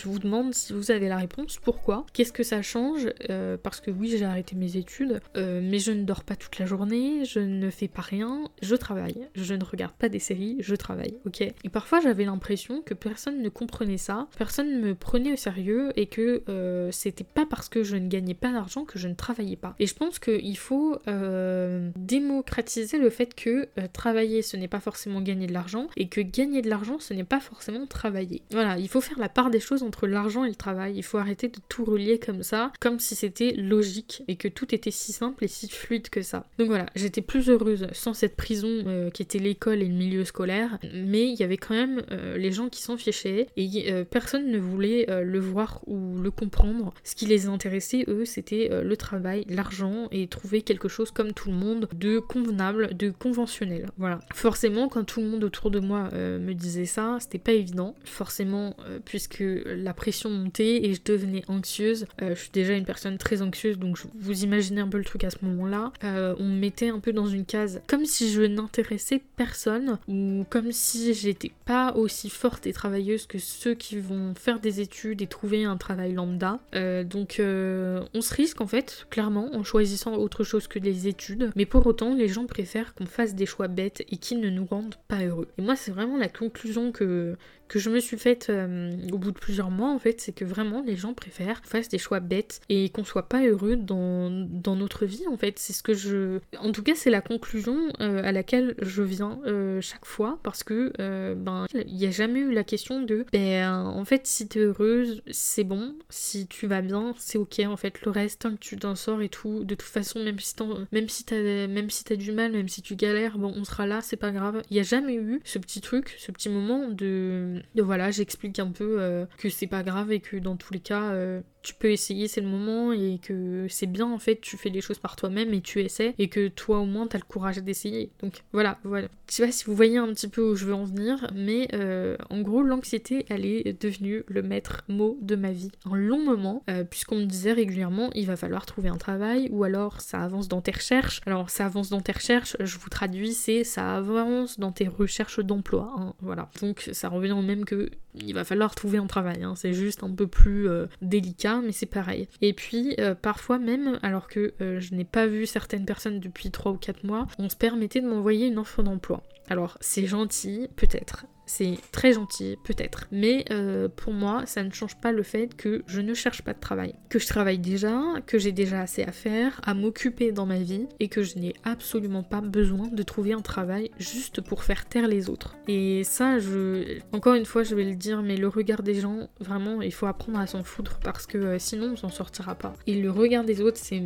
vous 0.05 0.19
demande 0.19 0.53
si 0.53 0.73
vous 0.73 0.91
avez 0.91 1.09
la 1.09 1.17
réponse, 1.17 1.57
pourquoi? 1.57 2.05
Qu'est-ce 2.13 2.31
que 2.31 2.43
ça 2.43 2.61
change? 2.61 3.07
Euh, 3.29 3.57
Parce 3.61 3.81
que 3.81 3.91
oui 3.91 4.15
j'ai 4.17 4.25
arrêté 4.25 4.55
mes 4.55 4.77
études, 4.77 5.21
euh, 5.35 5.61
mais 5.63 5.79
je 5.79 5.91
ne 5.91 6.03
dors 6.03 6.23
pas 6.23 6.35
toute 6.35 6.59
la 6.59 6.65
journée, 6.65 7.25
je 7.25 7.39
ne 7.39 7.69
fais 7.69 7.87
pas 7.87 8.01
rien, 8.01 8.43
je 8.61 8.75
travaille. 8.75 9.27
Je 9.35 9.53
ne 9.53 9.63
regarde 9.63 9.93
pas 9.93 10.09
des 10.09 10.19
séries, 10.19 10.57
je 10.59 10.75
travaille, 10.75 11.17
ok? 11.25 11.41
Et 11.41 11.69
parfois 11.69 11.99
j'avais 11.99 12.25
l'impression 12.25 12.81
que 12.81 12.93
personne 12.93 13.41
ne 13.41 13.49
comprenait 13.49 13.97
ça, 13.97 14.27
personne 14.37 14.79
ne 14.79 14.87
me 14.87 14.95
prenait 14.95 15.33
au 15.33 15.37
sérieux 15.37 15.91
et 15.95 16.07
que 16.07 16.43
euh, 16.49 16.91
c'était 16.91 17.23
pas 17.23 17.45
parce 17.45 17.69
que 17.69 17.83
je 17.83 17.95
ne 17.95 18.07
gagnais 18.07 18.33
pas 18.33 18.51
d'argent 18.51 18.85
que 18.85 18.99
je 18.99 19.07
ne 19.07 19.13
travaillais 19.13 19.55
pas. 19.55 19.75
Et 19.79 19.87
je 19.87 19.95
pense 19.95 20.19
qu'il 20.19 20.57
faut 20.57 20.76
euh, 21.07 21.89
démocratiser 21.95 22.97
le 22.97 23.09
fait 23.09 23.33
que 23.33 23.67
euh, 23.77 23.87
travailler 23.91 24.41
ce 24.41 24.57
n'est 24.57 24.67
pas 24.67 24.79
forcément 24.79 25.21
gagner 25.21 25.47
de 25.47 25.53
l'argent 25.53 25.87
et 25.95 26.07
que 26.07 26.21
gagner 26.21 26.61
de 26.61 26.69
l'argent 26.69 26.99
ce 26.99 27.13
n'est 27.13 27.23
pas 27.23 27.39
forcément 27.39 27.85
travailler. 27.85 28.41
Voilà, 28.51 28.77
il 28.77 28.87
faut 28.87 29.01
faire 29.01 29.19
la 29.19 29.29
part 29.29 29.49
des 29.49 29.59
choses 29.59 29.83
entre 29.83 30.07
l'argent 30.07 30.43
et 30.43 30.49
le 30.49 30.55
travail. 30.55 30.93
Il 30.95 31.03
faut 31.03 31.17
arrêter 31.17 31.47
de 31.47 31.59
tout 31.69 31.85
relier 31.85 32.19
comme 32.19 32.43
ça, 32.43 32.71
comme 32.79 32.99
si 32.99 33.15
c'était 33.15 33.51
logique 33.53 34.23
et 34.27 34.35
que 34.35 34.47
tout 34.47 34.73
était 34.73 34.91
si 34.91 35.11
simple 35.11 35.43
et 35.43 35.47
si 35.47 35.69
fluide 35.69 36.09
que 36.09 36.21
ça. 36.21 36.45
Donc 36.57 36.67
voilà, 36.67 36.85
j'étais 36.95 37.21
plus 37.21 37.49
heureuse 37.49 37.87
sans 37.93 38.13
cette 38.13 38.35
prison 38.35 38.67
euh, 38.67 39.09
qui 39.09 39.21
était 39.21 39.39
l'école 39.39 39.81
et 39.81 39.87
le 39.87 39.95
milieu 39.95 40.25
scolaire, 40.25 40.77
mais 40.93 41.27
il 41.27 41.35
y 41.35 41.43
avait 41.43 41.57
quand 41.57 41.73
même 41.73 42.01
les 42.35 42.51
gens 42.51 42.69
qui 42.69 42.81
s'en 42.81 42.97
fichaient 42.97 43.47
et 43.55 44.03
personne 44.09 44.49
ne 44.49 44.57
voulait 44.57 45.05
le 45.07 45.39
voir 45.39 45.81
ou 45.87 46.17
le 46.17 46.31
comprendre. 46.31 46.93
Ce 47.03 47.15
qui 47.15 47.25
les 47.25 47.47
intéressait, 47.47 48.05
eux, 48.07 48.25
c'était 48.25 48.69
le 48.83 48.97
travail, 48.97 49.45
l'argent 49.49 50.07
et 50.11 50.27
trouver 50.27 50.61
quelque 50.67 50.89
chose 50.89 51.11
comme 51.11 51.31
tout 51.31 51.49
le 51.49 51.55
monde, 51.55 51.87
de 51.95 52.19
convenable, 52.19 52.95
de 52.95 53.09
conventionnel. 53.09 53.89
Voilà. 53.97 54.19
Forcément, 54.33 54.89
quand 54.89 55.05
tout 55.05 55.21
le 55.21 55.27
monde 55.27 55.43
autour 55.45 55.71
de 55.71 55.79
moi 55.79 56.09
euh, 56.11 56.39
me 56.39 56.53
disait 56.53 56.85
ça, 56.85 57.17
c'était 57.21 57.37
pas 57.37 57.53
évident. 57.53 57.95
Forcément, 58.03 58.75
euh, 58.81 58.99
puisque 59.03 59.43
la 59.65 59.93
pression 59.93 60.29
montait 60.29 60.85
et 60.85 60.93
je 60.93 61.01
devenais 61.03 61.43
anxieuse. 61.47 62.05
je 62.19 62.33
suis 62.33 62.51
déjà 62.51 62.73
une 62.73 62.83
personne 62.83 63.17
très 63.17 63.41
anxieuse, 63.41 63.79
donc 63.79 63.97
vous 64.19 64.43
imaginez 64.43 64.81
un 64.81 64.89
peu 64.89 64.97
le 64.97 65.05
truc 65.05 65.23
à 65.23 65.29
ce 65.29 65.37
moment-là. 65.43 65.93
on 66.03 66.43
me 66.43 66.59
mettait 66.59 66.89
un 66.89 66.99
peu 66.99 67.13
dans 67.13 67.27
une 67.27 67.45
case 67.45 67.81
comme 67.87 68.05
si 68.05 68.29
je 68.31 68.41
n'intéressais 68.41 69.21
personne 69.37 69.97
ou 70.07 70.45
comme 70.49 70.71
si 70.71 71.13
j'étais 71.13 71.51
pas 71.65 71.93
aussi 71.95 72.29
forte 72.29 72.67
et 72.67 72.73
travailleuse 72.73 73.25
que 73.25 73.39
ceux 73.39 73.73
qui 73.73 73.97
vont 73.99 74.33
faire 74.35 74.59
des 74.59 74.81
études 74.81 75.21
et 75.21 75.27
trouver 75.27 75.63
un 75.63 75.77
travail 75.77 76.13
lambda. 76.13 76.59
donc 77.05 77.37
on 77.39 78.21
se 78.21 78.33
risque 78.33 78.59
en 78.59 78.67
fait, 78.67 79.07
clairement, 79.09 79.49
en 79.53 79.63
choisissant 79.63 80.15
autre 80.15 80.43
chose 80.43 80.56
que 80.65 80.79
les 80.79 81.07
études. 81.07 81.51
Mais 81.55 81.67
pour 81.67 81.85
autant, 81.85 82.15
les 82.15 82.27
gens 82.27 82.47
préfèrent 82.47 82.95
qu'on 82.95 83.05
fasse 83.05 83.35
des 83.35 83.45
choix 83.45 83.67
bêtes 83.67 84.03
et 84.09 84.17
qui 84.17 84.35
ne 84.35 84.49
nous 84.49 84.65
rendent 84.65 84.95
pas 85.07 85.23
heureux. 85.23 85.49
Et 85.59 85.61
moi, 85.61 85.75
c'est 85.75 85.91
vraiment 85.91 86.17
la 86.17 86.29
conclusion 86.29 86.91
que, 86.91 87.35
que 87.67 87.79
je 87.79 87.89
me 87.89 87.99
suis 87.99 88.17
faite 88.17 88.47
euh, 88.49 88.91
au 89.11 89.17
bout 89.17 89.31
de 89.31 89.39
plusieurs 89.39 89.69
mois, 89.69 89.89
en 89.89 89.99
fait, 89.99 90.19
c'est 90.21 90.31
que 90.31 90.45
vraiment, 90.45 90.81
les 90.81 90.95
gens 90.95 91.13
préfèrent 91.13 91.61
qu'on 91.61 91.67
fasse 91.67 91.89
des 91.89 91.97
choix 91.97 92.19
bêtes 92.19 92.61
et 92.69 92.89
qu'on 92.89 93.03
soit 93.03 93.29
pas 93.29 93.45
heureux 93.45 93.75
dans, 93.75 94.29
dans 94.29 94.75
notre 94.75 95.05
vie, 95.05 95.27
en 95.27 95.37
fait. 95.37 95.59
C'est 95.59 95.73
ce 95.73 95.83
que 95.83 95.93
je... 95.93 96.39
En 96.59 96.71
tout 96.71 96.83
cas, 96.83 96.95
c'est 96.95 97.09
la 97.09 97.21
conclusion 97.21 97.77
euh, 98.01 98.21
à 98.23 98.31
laquelle 98.31 98.75
je 98.81 99.03
viens 99.03 99.39
euh, 99.45 99.81
chaque 99.81 100.05
fois 100.05 100.39
parce 100.43 100.63
que, 100.63 100.91
ben, 101.35 101.65
il 101.73 101.95
n'y 101.95 102.05
a 102.05 102.11
jamais 102.11 102.39
eu 102.39 102.53
la 102.53 102.63
question 102.63 103.01
de, 103.01 103.25
ben, 103.31 103.85
en 103.85 104.05
fait, 104.05 104.27
si 104.27 104.47
t'es 104.47 104.59
heureuse, 104.59 105.21
c'est 105.29 105.63
bon. 105.63 105.95
Si 106.09 106.47
tu 106.47 106.67
vas 106.67 106.81
bien, 106.81 107.13
c'est 107.17 107.37
ok, 107.37 107.59
en 107.65 107.77
fait. 107.77 108.01
Le 108.05 108.11
reste, 108.11 108.41
tant 108.41 108.51
que 108.51 108.59
tu 108.59 108.77
t'en 108.77 108.95
sors 108.95 109.21
et 109.21 109.29
tout, 109.29 109.63
de 109.63 109.75
toute 109.75 109.89
façon, 109.89 110.23
même 110.23 110.39
si 110.39 110.55
même 110.91 111.09
si 111.09 111.25
même 111.33 111.89
si 111.89 112.03
t'as 112.03 112.15
du 112.15 112.31
mal, 112.31 112.51
même 112.51 112.67
si 112.67 112.81
tu 112.81 112.95
galères, 112.95 113.37
bon, 113.37 113.53
on 113.55 113.63
sera 113.63 113.85
là, 113.85 114.01
c'est 114.01 114.17
pas 114.17 114.31
grave. 114.31 114.61
Il 114.69 114.75
n'y 114.75 114.79
a 114.79 114.83
jamais 114.83 115.15
eu 115.15 115.41
ce 115.43 115.59
petit 115.59 115.81
truc, 115.81 116.15
ce 116.17 116.31
petit 116.31 116.49
moment 116.49 116.87
de 116.87 117.56
voilà, 117.75 118.11
j'explique 118.11 118.59
un 118.59 118.71
peu 118.71 119.01
euh, 119.01 119.25
que 119.37 119.49
c'est 119.49 119.67
pas 119.67 119.83
grave 119.83 120.11
et 120.11 120.19
que 120.19 120.37
dans 120.37 120.55
tous 120.55 120.73
les 120.73 120.79
cas, 120.79 121.11
euh, 121.11 121.41
tu 121.67 121.73
peux 121.73 121.91
essayer, 121.91 122.29
c'est 122.29 122.39
le 122.39 122.47
moment, 122.47 122.93
et 122.93 123.19
que 123.21 123.67
c'est 123.67 123.87
bien 123.87 124.05
en 124.05 124.19
fait, 124.19 124.39
tu 124.39 124.55
fais 124.55 124.69
les 124.69 124.79
choses 124.79 124.99
par 124.99 125.17
toi-même 125.17 125.53
et 125.53 125.59
tu 125.59 125.81
essaies, 125.81 126.15
et 126.17 126.29
que 126.29 126.47
toi 126.47 126.79
au 126.79 126.85
moins 126.85 127.07
t'as 127.07 127.17
le 127.17 127.25
courage 127.25 127.57
d'essayer. 127.57 128.09
Donc 128.21 128.35
voilà, 128.53 128.77
voilà. 128.85 129.09
Je 129.29 129.35
sais 129.35 129.45
pas 129.45 129.51
si 129.51 129.65
vous 129.65 129.75
voyez 129.75 129.97
un 129.97 130.07
petit 130.13 130.29
peu 130.29 130.51
où 130.51 130.55
je 130.55 130.65
veux 130.65 130.73
en 130.73 130.85
venir, 130.85 131.29
mais 131.35 131.67
euh, 131.73 132.15
en 132.29 132.39
gros, 132.39 132.63
l'anxiété, 132.63 133.25
elle 133.27 133.45
est 133.45 133.81
devenue 133.81 134.23
le 134.29 134.41
maître 134.43 134.85
mot 134.87 135.17
de 135.21 135.35
ma 135.35 135.51
vie. 135.51 135.69
Un 135.83 135.97
long 135.97 136.23
moment, 136.23 136.63
euh, 136.69 136.85
puisqu'on 136.85 137.17
me 137.17 137.25
disait 137.25 137.51
régulièrement, 137.51 138.11
il 138.15 138.27
va 138.27 138.37
falloir 138.37 138.65
trouver 138.65 138.87
un 138.87 138.97
travail, 138.97 139.49
ou 139.51 139.65
alors 139.65 139.99
ça 139.99 140.21
avance 140.21 140.47
dans 140.47 140.61
tes 140.61 140.71
recherches. 140.71 141.19
Alors 141.25 141.49
ça 141.49 141.65
avance 141.65 141.89
dans 141.89 141.99
tes 141.99 142.13
recherches, 142.13 142.55
je 142.61 142.77
vous 142.77 142.87
traduis, 142.87 143.33
c'est 143.33 143.65
ça 143.65 143.97
avance 143.97 144.57
dans 144.57 144.71
tes 144.71 144.87
recherches 144.87 145.41
d'emploi. 145.41 145.93
Hein, 145.97 146.13
voilà. 146.21 146.49
Donc 146.61 146.89
ça 146.93 147.09
revient 147.09 147.33
au 147.33 147.41
même 147.41 147.65
que 147.65 147.89
il 148.19 148.33
va 148.33 148.43
falloir 148.43 148.75
trouver 148.75 148.97
un 148.97 149.07
travail. 149.07 149.43
Hein. 149.43 149.53
C'est 149.55 149.73
juste 149.73 150.03
un 150.03 150.11
peu 150.11 150.27
plus 150.27 150.69
euh, 150.69 150.87
délicat, 151.01 151.56
mais 151.61 151.71
c'est 151.71 151.85
pareil. 151.85 152.27
Et 152.41 152.53
puis, 152.53 152.95
euh, 152.99 153.15
parfois 153.15 153.59
même, 153.59 153.99
alors 154.01 154.27
que 154.27 154.53
euh, 154.61 154.79
je 154.79 154.93
n'ai 154.95 155.05
pas 155.05 155.27
vu 155.27 155.45
certaines 155.45 155.85
personnes 155.85 156.19
depuis 156.19 156.51
3 156.51 156.71
ou 156.71 156.77
4 156.77 157.03
mois, 157.03 157.27
on 157.39 157.49
se 157.49 157.55
permettait 157.55 158.01
de 158.01 158.07
m'envoyer 158.07 158.47
une 158.47 158.59
offre 158.59 158.83
d'emploi. 158.83 159.23
Alors, 159.49 159.77
c'est 159.81 160.05
gentil, 160.05 160.67
peut-être, 160.75 161.25
c'est 161.47 161.77
très 161.91 162.13
gentil, 162.13 162.57
peut-être. 162.63 163.07
Mais 163.11 163.45
euh, 163.49 163.87
pour 163.87 164.13
moi, 164.13 164.43
ça 164.45 164.63
ne 164.63 164.71
change 164.71 164.95
pas 164.97 165.11
le 165.11 165.23
fait 165.23 165.55
que 165.55 165.83
je 165.87 166.01
ne 166.01 166.13
cherche 166.13 166.43
pas 166.43 166.53
de 166.53 166.59
travail. 166.59 166.93
Que 167.09 167.17
je 167.17 167.25
travaille 167.25 167.57
déjà, 167.57 167.99
que 168.27 168.37
j'ai 168.37 168.51
déjà 168.51 168.81
assez 168.81 169.03
à 169.03 169.11
faire, 169.11 169.59
à 169.63 169.73
m'occuper 169.73 170.31
dans 170.31 170.45
ma 170.45 170.59
vie, 170.59 170.85
et 170.99 171.07
que 171.07 171.23
je 171.23 171.39
n'ai 171.39 171.53
absolument 171.63 172.23
pas 172.23 172.41
besoin 172.41 172.87
de 172.87 173.03
trouver 173.03 173.33
un 173.33 173.41
travail 173.41 173.89
juste 173.97 174.41
pour 174.41 174.63
faire 174.63 174.85
taire 174.85 175.07
les 175.07 175.29
autres. 175.29 175.55
Et 175.67 176.03
ça, 176.03 176.37
je... 176.37 176.99
Encore 177.11 177.33
une 177.33 177.45
fois, 177.45 177.63
je 177.63 177.73
vais 177.73 177.85
le 177.85 177.95
dire, 177.95 178.21
mais 178.21 178.37
le 178.37 178.47
regard 178.47 178.83
des 178.83 178.95
gens, 178.95 179.29
vraiment, 179.39 179.81
il 179.81 179.93
faut 179.93 180.05
apprendre 180.05 180.39
à 180.39 180.47
s'en 180.47 180.63
foutre, 180.63 180.99
parce 180.99 181.25
que 181.25 181.37
euh, 181.37 181.59
sinon, 181.59 181.93
on 181.93 181.95
s'en 181.95 182.09
sortira 182.09 182.55
pas. 182.55 182.73
Et 182.85 183.01
le 183.01 183.09
regard 183.09 183.43
des 183.43 183.61
autres, 183.61 183.79
c'est... 183.81 184.03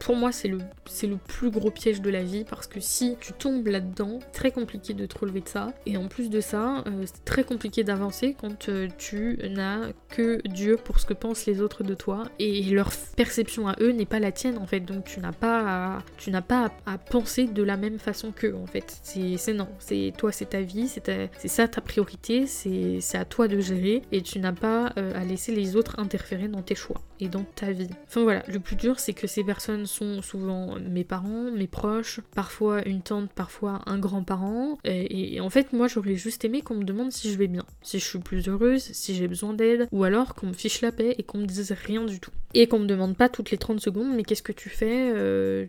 Pour 0.00 0.16
moi, 0.16 0.30
c'est 0.30 0.48
le... 0.48 0.58
le 0.58 1.16
plus 1.16 1.50
gros 1.50 1.70
piège 1.70 2.00
de 2.00 2.10
la 2.10 2.22
vie, 2.22 2.44
parce 2.44 2.66
que 2.66 2.80
si 2.80 3.16
tu 3.20 3.32
tombes 3.32 3.66
là-dedans, 3.66 4.18
très 4.32 4.50
compliqué 4.50 4.94
de 4.94 5.06
te 5.06 5.18
relever 5.18 5.40
de 5.40 5.48
ça. 5.48 5.72
Et 5.86 5.96
en 5.96 6.08
plus 6.08 6.30
de 6.30 6.40
ça, 6.40 6.65
euh, 6.86 7.04
c'est 7.04 7.24
très 7.24 7.44
compliqué 7.44 7.84
d'avancer 7.84 8.36
quand 8.38 8.68
euh, 8.68 8.88
tu 8.98 9.38
n'as 9.50 9.92
que 10.08 10.40
Dieu 10.48 10.76
pour 10.76 11.00
ce 11.00 11.06
que 11.06 11.14
pensent 11.14 11.46
les 11.46 11.60
autres 11.60 11.82
de 11.82 11.94
toi 11.94 12.24
et 12.38 12.62
leur 12.64 12.90
perception 13.16 13.68
à 13.68 13.76
eux 13.80 13.92
n'est 13.92 14.06
pas 14.06 14.20
la 14.20 14.32
tienne 14.32 14.58
en 14.58 14.66
fait. 14.66 14.80
Donc 14.80 15.04
tu 15.04 15.20
n'as 15.20 15.32
pas 15.32 15.96
à, 15.96 15.98
tu 16.18 16.30
n'as 16.30 16.42
pas 16.42 16.70
à, 16.86 16.98
penser 16.98 17.46
de 17.46 17.62
la 17.62 17.76
même 17.76 17.98
façon 17.98 18.32
qu'eux 18.32 18.54
en 18.54 18.66
fait. 18.66 19.00
C'est 19.02 19.52
non, 19.52 19.68
c'est 19.78 20.12
toi, 20.16 20.32
c'est 20.32 20.50
ta 20.50 20.60
vie, 20.60 20.88
c'est 20.88 21.48
ça 21.48 21.68
ta 21.68 21.80
priorité, 21.80 22.46
c'est 22.46 23.00
à 23.16 23.24
toi 23.24 23.48
de 23.48 23.60
gérer 23.60 24.02
et 24.12 24.22
tu 24.22 24.38
n'as 24.38 24.52
pas 24.52 24.92
euh, 24.98 25.12
à 25.14 25.24
laisser 25.24 25.54
les 25.54 25.76
autres 25.76 25.98
interférer 25.98 26.48
dans 26.48 26.62
tes 26.62 26.74
choix 26.74 27.00
et 27.20 27.28
dans 27.28 27.44
ta 27.44 27.72
vie. 27.72 27.88
Enfin 28.06 28.22
voilà, 28.22 28.42
le 28.48 28.60
plus 28.60 28.76
dur 28.76 29.00
c'est 29.00 29.14
que 29.14 29.26
ces 29.26 29.44
personnes 29.44 29.86
sont 29.86 30.22
souvent 30.22 30.76
mes 30.78 31.04
parents, 31.04 31.50
mes 31.50 31.66
proches, 31.66 32.20
parfois 32.34 32.86
une 32.86 33.02
tante, 33.02 33.30
parfois 33.32 33.80
un 33.86 33.98
grand-parent 33.98 34.78
et 34.84 35.40
en 35.40 35.50
fait 35.50 35.72
moi 35.72 35.88
j'aurais 35.88 36.16
juste 36.16 36.44
aimé 36.44 36.55
qu'on 36.62 36.74
me 36.74 36.84
demande 36.84 37.12
si 37.12 37.30
je 37.30 37.38
vais 37.38 37.46
bien, 37.46 37.64
si 37.82 37.98
je 37.98 38.04
suis 38.04 38.18
plus 38.18 38.48
heureuse, 38.48 38.82
si 38.82 39.14
j'ai 39.14 39.28
besoin 39.28 39.54
d'aide, 39.54 39.88
ou 39.92 40.04
alors 40.04 40.34
qu'on 40.34 40.48
me 40.48 40.52
fiche 40.52 40.80
la 40.80 40.92
paix 40.92 41.14
et 41.18 41.22
qu'on 41.22 41.38
me 41.38 41.46
dise 41.46 41.72
rien 41.72 42.04
du 42.04 42.20
tout. 42.20 42.30
Et 42.54 42.66
qu'on 42.68 42.78
me 42.78 42.86
demande 42.86 43.16
pas 43.16 43.28
toutes 43.28 43.50
les 43.50 43.58
30 43.58 43.80
secondes, 43.80 44.14
mais 44.14 44.22
qu'est-ce 44.22 44.42
que 44.42 44.52
tu 44.52 44.68
fais 44.68 45.12
euh, 45.14 45.66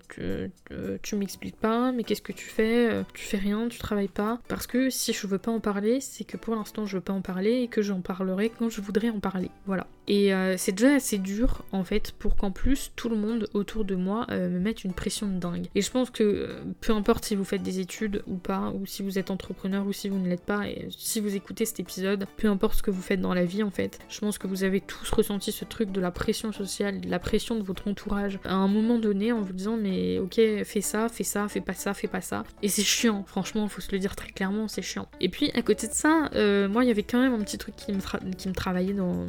Tu, 1.02 1.16
m'expliques 1.16 1.58
pas, 1.58 1.92
mais 1.92 2.04
qu'est-ce 2.04 2.22
que 2.22 2.32
tu 2.32 2.46
fais 2.46 2.90
euh, 2.90 3.04
Tu 3.14 3.24
fais 3.26 3.38
rien, 3.38 3.68
tu 3.68 3.80
travailles 3.80 4.08
pas. 4.08 4.40
Parce 4.48 4.68
que 4.68 4.90
si 4.90 5.14
je 5.14 5.28
veux 5.28 5.40
pas 5.40 5.52
en 5.52 5.60
parler, 5.60 6.00
c'est 6.00 6.24
que 6.24 6.38
pour 6.38 6.56
l'instant 6.56 6.86
je 6.86 6.98
veux 6.98 7.04
pas 7.04 7.14
en 7.14 7.22
parler 7.22 7.62
et 7.62 7.68
que 7.68 7.82
j'en 7.82 8.02
parlerai 8.02 8.50
quand 8.50 8.70
je 8.70 8.82
voudrais 8.82 9.10
en 9.10 9.20
parler. 9.20 9.50
Voilà. 9.66 9.88
Et 10.08 10.34
euh, 10.34 10.56
c'est 10.58 10.72
déjà 10.72 10.96
assez 10.96 11.18
dur 11.18 11.64
en 11.72 11.84
fait 11.84 12.14
pour 12.14 12.36
qu'en 12.36 12.52
plus 12.52 12.92
tout 12.96 13.10
le 13.10 13.18
monde 13.18 13.48
autour 13.54 13.86
de 13.86 13.96
moi 13.96 14.26
me 14.30 14.60
mette 14.60 14.84
une 14.84 14.94
pression 14.94 15.28
de 15.28 15.38
dingue. 15.38 15.68
Et 15.76 15.82
je 15.82 15.92
pense 15.92 16.10
que 16.10 16.58
peu 16.82 16.94
importe 16.94 17.26
si 17.26 17.36
vous 17.36 17.44
faites 17.44 17.64
des 17.64 17.80
études 17.80 18.24
ou 18.28 18.36
pas, 18.36 18.72
ou 18.74 18.86
si 18.86 19.04
vous 19.04 19.20
êtes 19.20 19.32
entrepreneur 19.32 19.86
ou 19.86 19.94
si 19.94 20.10
vous 20.10 20.18
ne 20.18 20.28
l'êtes 20.28 20.46
pas, 20.46 20.68
et 20.68 20.88
si 20.90 21.20
vous 21.20 21.36
écoutez 21.36 21.66
cet 21.66 21.80
épisode, 21.80 22.26
peu 22.38 22.48
importe 22.48 22.76
ce 22.76 22.84
que 22.84 22.92
vous 22.92 23.02
faites 23.02 23.22
dans 23.22 23.34
la 23.34 23.46
vie 23.46 23.64
en 23.64 23.72
fait, 23.72 24.00
je 24.10 24.20
pense 24.20 24.38
que 24.38 24.48
vous 24.48 24.64
avez 24.64 24.82
tous 24.82 25.10
ressenti 25.12 25.52
ce 25.52 25.66
truc 25.66 25.92
de 25.92 26.02
la 26.02 26.12
pression 26.12 26.52
sociale, 26.52 27.02
de 27.02 27.10
la 27.10 27.20
pression 27.20 27.56
de 27.56 27.64
votre 27.64 27.88
entourage 27.88 28.40
à 28.46 28.54
un 28.54 28.68
moment 28.68 29.00
donné 29.00 29.32
en 29.32 29.42
vous 29.42 29.54
disant 29.54 29.78
mais 29.78 30.20
ok 30.20 30.40
fais 30.64 30.82
ça, 30.82 31.10
fais 31.10 31.24
ça, 31.24 31.48
fais 31.48 31.62
pas 31.62 31.74
ça, 31.74 31.94
fais 31.94 32.08
pas 32.08 32.22
ça. 32.22 32.44
Et 32.62 32.70
c'est 32.70 32.84
chiant, 32.84 33.24
franchement, 33.26 33.68
faut 33.68 33.82
se 33.82 33.92
le 33.92 34.00
dire 34.00 34.16
très 34.16 34.30
clairement, 34.30 34.68
c'est 34.68 34.82
chiant. 34.82 35.08
Et 35.20 35.30
puis 35.30 35.52
à 35.54 35.62
côté 35.62 35.88
de 35.88 35.94
ça, 35.94 36.30
euh, 36.36 36.68
moi 36.68 36.84
il 36.84 36.88
y 36.88 36.92
avait 36.92 37.04
quand 37.04 37.22
même 37.22 37.34
un 37.34 37.44
petit 37.44 37.58
truc 37.58 37.76
qui 37.76 37.92
me, 37.92 38.00
qui 38.36 38.48
me 38.48 38.54
travaillait 38.54 38.94
dans, 38.94 39.26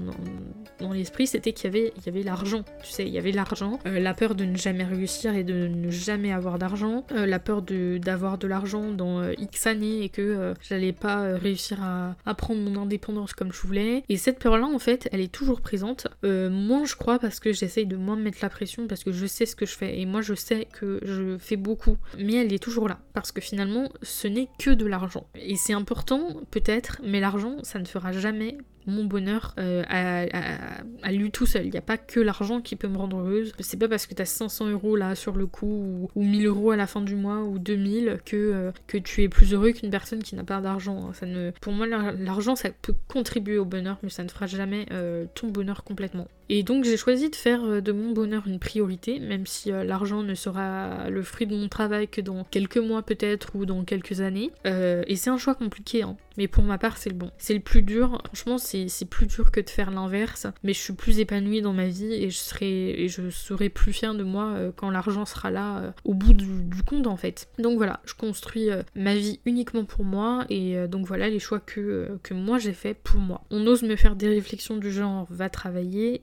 l'esprit, 0.92 1.26
c'était 1.26 1.52
qu'il 1.52 1.64
y 1.64 1.68
avait, 1.68 1.92
il 1.96 2.06
y 2.06 2.08
avait 2.08 2.22
l'argent. 2.22 2.64
Tu 2.82 2.90
sais, 2.90 3.06
il 3.06 3.12
y 3.12 3.18
avait 3.18 3.32
l'argent, 3.32 3.78
euh, 3.86 3.98
la 3.98 4.14
peur 4.14 4.34
de 4.34 4.44
ne 4.44 4.56
jamais 4.56 4.84
réussir 4.84 5.34
et 5.34 5.44
de 5.44 5.66
ne 5.68 5.90
jamais 5.90 6.32
avoir 6.32 6.58
d'argent, 6.58 7.04
euh, 7.12 7.26
la 7.26 7.38
peur 7.38 7.62
d'avoir 7.62 8.38
de, 8.38 8.46
l'argent 8.46 8.90
dans 8.90 9.30
X 9.30 9.66
années 9.66 10.02
et 10.02 10.08
que 10.08 10.54
j'allais 10.60 10.92
pas 10.92 11.34
réussir 11.34 11.82
à, 11.82 12.34
prendre 12.34 12.60
mon 12.60 12.80
indépendance 12.80 13.32
comme 13.32 13.52
je 13.52 13.60
voulais. 13.60 14.04
Et 14.08 14.16
cette 14.16 14.38
peur-là, 14.38 14.66
en 14.66 14.78
fait, 14.78 15.08
elle 15.12 15.20
est 15.20 15.32
toujours 15.32 15.60
présente. 15.60 16.06
Euh, 16.24 16.50
moi, 16.50 16.82
je 16.84 16.94
crois 16.94 17.18
parce 17.18 17.40
que 17.40 17.52
j'essaye 17.52 17.86
de 17.86 17.96
moins 17.96 18.16
me 18.16 18.22
mettre 18.22 18.38
la 18.42 18.48
pression, 18.48 18.86
parce 18.86 19.04
que 19.04 19.12
je 19.12 19.26
sais 19.26 19.46
ce 19.46 19.56
que 19.56 19.66
je 19.66 19.76
fais. 19.76 20.00
Et 20.00 20.06
moi, 20.06 20.20
je 20.20 20.34
sais 20.34 20.68
que 20.72 21.00
je 21.02 21.36
fais 21.38 21.56
beaucoup. 21.56 21.96
Mais 22.18 22.34
elle 22.34 22.52
est 22.52 22.62
toujours 22.62 22.88
là. 22.88 22.98
Parce 23.12 23.32
que 23.32 23.40
finalement, 23.40 23.88
ce 24.02 24.28
n'est 24.28 24.48
que 24.58 24.70
de 24.70 24.86
l'argent. 24.86 25.26
Et 25.34 25.56
c'est 25.56 25.72
important, 25.72 26.40
peut-être, 26.50 27.00
mais 27.04 27.20
l'argent, 27.20 27.56
ça 27.62 27.78
ne 27.78 27.84
fera 27.84 28.12
jamais 28.12 28.58
mon 28.88 29.04
bonheur 29.04 29.54
euh, 29.58 29.84
à, 29.88 31.12
lui 31.12 31.30
tout 31.30 31.46
seul. 31.46 31.66
Il 31.66 31.70
n'y 31.70 31.78
a 31.78 31.82
pas 31.82 31.98
que 31.98 32.20
l'argent 32.20 32.60
qui 32.60 32.76
peut 32.76 32.88
me 32.88 32.96
rendre 32.96 33.18
heureuse. 33.18 33.52
C'est 33.60 33.78
pas 33.78 33.88
parce 33.88 34.06
que 34.06 34.14
tu 34.14 34.22
as 34.22 34.26
500 34.26 34.68
euros 34.70 34.96
là 34.96 35.14
sur 35.14 35.36
le 35.36 35.46
coup 35.46 36.08
ou, 36.14 36.22
1000 36.22 36.46
euros 36.46 36.70
à 36.70 36.76
la 36.76 36.86
fin 36.86 37.00
du 37.00 37.14
mois 37.14 37.42
ou 37.42 37.58
2000 37.58 38.20
que, 38.24 38.36
euh, 38.36 38.72
que 38.86 38.98
tu 38.98 39.22
es 39.22 39.28
plus 39.28 39.52
heureux 39.52 39.72
qu'une 39.72 39.90
personne 39.90 40.22
qui 40.22 40.34
n'a 40.34 40.44
pas 40.44 40.60
d'argent. 40.60 41.10
Hein. 41.22 41.52
Pour 41.60 41.72
moi, 41.72 41.86
l'argent, 41.86 42.56
ça 42.56 42.70
peut 42.70 42.94
contribuer 43.06 43.58
au 43.58 43.64
bonheur, 43.64 43.98
mais 44.02 44.10
ça 44.10 44.24
ne 44.24 44.28
fera 44.28 44.46
jamais 44.46 44.86
euh, 44.92 45.26
ton 45.34 45.48
bonheur 45.48 45.84
complètement. 45.84 46.26
Et 46.48 46.62
donc 46.62 46.84
j'ai 46.84 46.96
choisi 46.96 47.30
de 47.30 47.36
faire 47.36 47.82
de 47.82 47.92
mon 47.92 48.12
bonheur 48.12 48.44
une 48.46 48.58
priorité, 48.58 49.20
même 49.20 49.46
si 49.46 49.70
l'argent 49.70 50.22
ne 50.22 50.34
sera 50.34 51.10
le 51.10 51.22
fruit 51.22 51.46
de 51.46 51.56
mon 51.56 51.68
travail 51.68 52.08
que 52.08 52.20
dans 52.20 52.44
quelques 52.44 52.78
mois 52.78 53.02
peut-être 53.02 53.54
ou 53.54 53.66
dans 53.66 53.84
quelques 53.84 54.20
années. 54.20 54.50
et 54.64 55.16
c'est 55.16 55.30
un 55.30 55.38
choix 55.38 55.54
compliqué, 55.54 56.02
hein. 56.02 56.16
mais 56.36 56.48
pour 56.48 56.64
ma 56.64 56.78
part 56.78 56.96
c'est 56.96 57.10
le 57.10 57.16
bon. 57.16 57.30
C'est 57.38 57.54
le 57.54 57.60
plus 57.60 57.82
dur, 57.82 58.20
franchement 58.24 58.58
c'est 58.58 59.08
plus 59.08 59.26
dur 59.26 59.50
que 59.50 59.60
de 59.60 59.70
faire 59.70 59.90
l'inverse, 59.90 60.46
mais 60.62 60.72
je 60.72 60.78
suis 60.78 60.92
plus 60.92 61.18
épanouie 61.20 61.62
dans 61.62 61.72
ma 61.72 61.86
vie 61.86 62.12
et 62.12 62.30
je 62.30 62.38
serai, 62.38 62.90
et 62.90 63.08
je 63.08 63.30
serai 63.30 63.68
plus 63.68 63.92
fière 63.92 64.14
de 64.14 64.24
moi 64.24 64.52
euh, 64.54 64.72
quand 64.74 64.90
l'argent 64.90 65.24
sera 65.24 65.50
là 65.50 65.78
euh, 65.78 65.90
au 66.04 66.14
bout 66.14 66.32
du, 66.32 66.82
compte 66.86 67.06
en 67.06 67.16
fait. 67.16 67.48
Donc 67.58 67.76
voilà, 67.76 68.00
je 68.04 68.14
construis 68.14 68.70
euh, 68.70 68.82
ma 68.94 69.14
vie 69.14 69.40
uniquement 69.44 69.84
pour 69.84 70.04
moi 70.04 70.44
et 70.48 70.76
donc 70.88 71.06
voilà 71.06 71.28
les 71.28 71.38
choix 71.38 71.60
que, 71.60 72.18
que 72.22 72.34
moi 72.34 72.58
j'ai 72.58 72.72
fait 72.72 72.94
pour 72.94 73.20
moi. 73.20 73.42
On 73.50 73.66
ose 73.66 73.82
me 73.82 73.96
faire 73.96 74.16
des 74.16 74.28
réflexions 74.28 74.76
du 74.76 74.90
genre 74.90 75.26
va 75.30 75.48
travailler, 75.48 76.22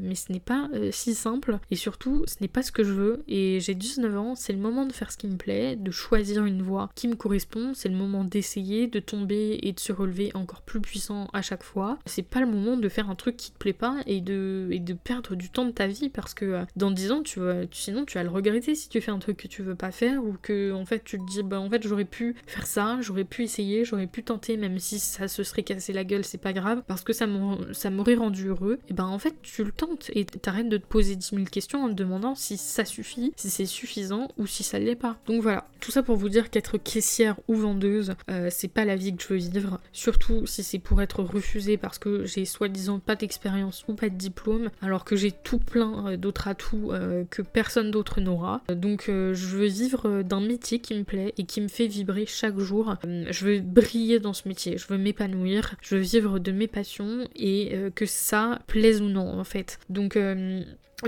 mais 0.00 0.14
ce 0.14 0.32
n'est 0.32 0.40
pas 0.40 0.68
si 0.90 1.14
simple 1.14 1.58
et 1.70 1.76
surtout 1.76 2.24
ce 2.26 2.36
n'est 2.40 2.48
pas 2.48 2.62
ce 2.62 2.72
que 2.72 2.84
je 2.84 2.92
veux 2.92 3.24
et 3.28 3.60
j'ai 3.60 3.74
19 3.74 4.16
ans, 4.16 4.34
c'est 4.34 4.52
le 4.52 4.58
moment 4.58 4.86
de 4.86 4.92
faire 4.92 5.10
ce 5.10 5.16
qui 5.16 5.26
me 5.26 5.36
plaît, 5.36 5.76
de 5.76 5.90
choisir 5.90 6.44
une 6.44 6.62
voie 6.62 6.90
qui 6.94 7.08
me 7.08 7.14
correspond, 7.14 7.72
c'est 7.74 7.88
le 7.88 7.96
moment 7.96 8.24
d'essayer, 8.24 8.86
de 8.86 9.00
tomber 9.00 9.58
et 9.62 9.72
de 9.72 9.80
se 9.80 9.92
relever 9.92 10.30
encore 10.34 10.62
plus 10.62 10.80
puissant 10.80 11.28
à 11.32 11.42
chaque 11.42 11.62
fois. 11.62 11.98
C'est 12.06 12.22
pas 12.22 12.40
le 12.40 12.46
moment 12.46 12.76
de 12.76 12.88
faire 12.88 13.10
un 13.10 13.14
truc 13.14 13.36
qui 13.36 13.52
te 13.52 13.58
plaît 13.58 13.72
pas 13.72 13.96
et 14.06 14.20
de, 14.20 14.68
et 14.70 14.80
de 14.80 14.94
perdre 14.94 15.34
du 15.34 15.50
temps 15.50 15.64
de 15.64 15.70
ta 15.70 15.86
vie 15.86 16.08
parce 16.08 16.34
que 16.34 16.44
euh, 16.44 16.64
dans 16.76 16.90
10 16.90 17.12
ans, 17.12 17.22
tu 17.22 17.40
vas, 17.40 17.62
sinon 17.70 18.04
tu 18.04 18.18
vas 18.18 18.24
le 18.24 18.30
regretter 18.30 18.74
si 18.74 18.88
tu 18.88 19.00
fais 19.00 19.10
un 19.10 19.18
truc 19.18 19.36
que 19.36 19.48
tu 19.48 19.62
veux 19.62 19.74
pas 19.74 19.90
faire 19.90 20.24
ou 20.24 20.36
que 20.40 20.72
en 20.72 20.84
fait 20.84 21.02
tu 21.04 21.18
te 21.18 21.24
dis 21.24 21.42
bah 21.42 21.60
en 21.60 21.68
fait 21.68 21.86
j'aurais 21.86 22.04
pu 22.04 22.34
faire 22.46 22.66
ça, 22.66 22.98
j'aurais 23.00 23.24
pu 23.24 23.42
essayer, 23.42 23.84
j'aurais 23.84 24.06
pu 24.06 24.22
tenter 24.22 24.56
même 24.56 24.78
si 24.78 24.98
ça 24.98 25.28
se 25.28 25.42
serait 25.42 25.62
cassé 25.62 25.92
la 25.92 26.04
gueule, 26.04 26.24
c'est 26.24 26.38
pas 26.38 26.52
grave 26.52 26.82
parce 26.86 27.02
que 27.02 27.12
ça 27.12 27.26
m'aurait 27.26 28.14
rendu 28.14 28.48
heureux. 28.48 28.78
Et 28.88 28.94
ben 28.94 29.04
en 29.04 29.18
fait 29.18 29.34
tu 29.42 29.53
tentes 29.62 30.10
et 30.14 30.24
t'arrêtes 30.24 30.68
de 30.68 30.78
te 30.78 30.86
poser 30.86 31.16
10 31.16 31.30
000 31.30 31.44
questions 31.44 31.84
en 31.84 31.88
te 31.88 31.94
demandant 31.94 32.34
si 32.34 32.56
ça 32.56 32.84
suffit, 32.84 33.32
si 33.36 33.50
c'est 33.50 33.66
suffisant 33.66 34.28
ou 34.38 34.46
si 34.46 34.62
ça 34.62 34.78
l'est 34.78 34.96
pas. 34.96 35.16
Donc 35.26 35.42
voilà, 35.42 35.68
tout 35.80 35.90
ça 35.90 36.02
pour 36.02 36.16
vous 36.16 36.28
dire 36.28 36.50
qu'être 36.50 36.78
caissière 36.78 37.36
ou 37.48 37.54
vendeuse, 37.54 38.14
euh, 38.30 38.48
c'est 38.50 38.68
pas 38.68 38.84
la 38.84 38.96
vie 38.96 39.14
que 39.14 39.22
je 39.22 39.28
veux 39.28 39.36
vivre, 39.36 39.80
surtout 39.92 40.46
si 40.46 40.62
c'est 40.62 40.78
pour 40.78 41.02
être 41.02 41.22
refusée 41.22 41.76
parce 41.76 41.98
que 41.98 42.24
j'ai 42.24 42.44
soi-disant 42.44 42.98
pas 42.98 43.16
d'expérience 43.16 43.84
ou 43.88 43.94
pas 43.94 44.08
de 44.08 44.16
diplôme, 44.16 44.70
alors 44.82 45.04
que 45.04 45.16
j'ai 45.16 45.30
tout 45.30 45.58
plein 45.58 46.08
euh, 46.08 46.16
d'autres 46.16 46.48
atouts 46.48 46.92
euh, 46.92 47.24
que 47.30 47.42
personne 47.42 47.90
d'autre 47.90 48.20
n'aura. 48.20 48.62
Donc 48.68 49.04
je 49.06 49.46
veux 49.46 49.66
vivre 49.66 50.22
d'un 50.22 50.40
métier 50.40 50.78
qui 50.78 50.94
me 50.94 51.04
plaît 51.04 51.34
et 51.36 51.44
qui 51.44 51.60
me 51.60 51.68
fait 51.68 51.86
vibrer 51.86 52.26
chaque 52.26 52.58
jour. 52.58 52.96
Je 53.04 53.44
veux 53.44 53.60
briller 53.60 54.20
dans 54.20 54.32
ce 54.32 54.48
métier, 54.48 54.78
je 54.78 54.86
veux 54.88 54.98
m'épanouir, 54.98 55.74
je 55.82 55.96
veux 55.96 56.02
vivre 56.02 56.38
de 56.38 56.52
mes 56.52 56.66
passions 56.66 57.28
et 57.36 57.76
que 57.94 58.06
ça 58.06 58.58
plaise 58.66 59.00
ou 59.00 59.08
non 59.08 59.43
en 59.44 59.46
fait. 59.46 59.78
Donc 59.90 60.16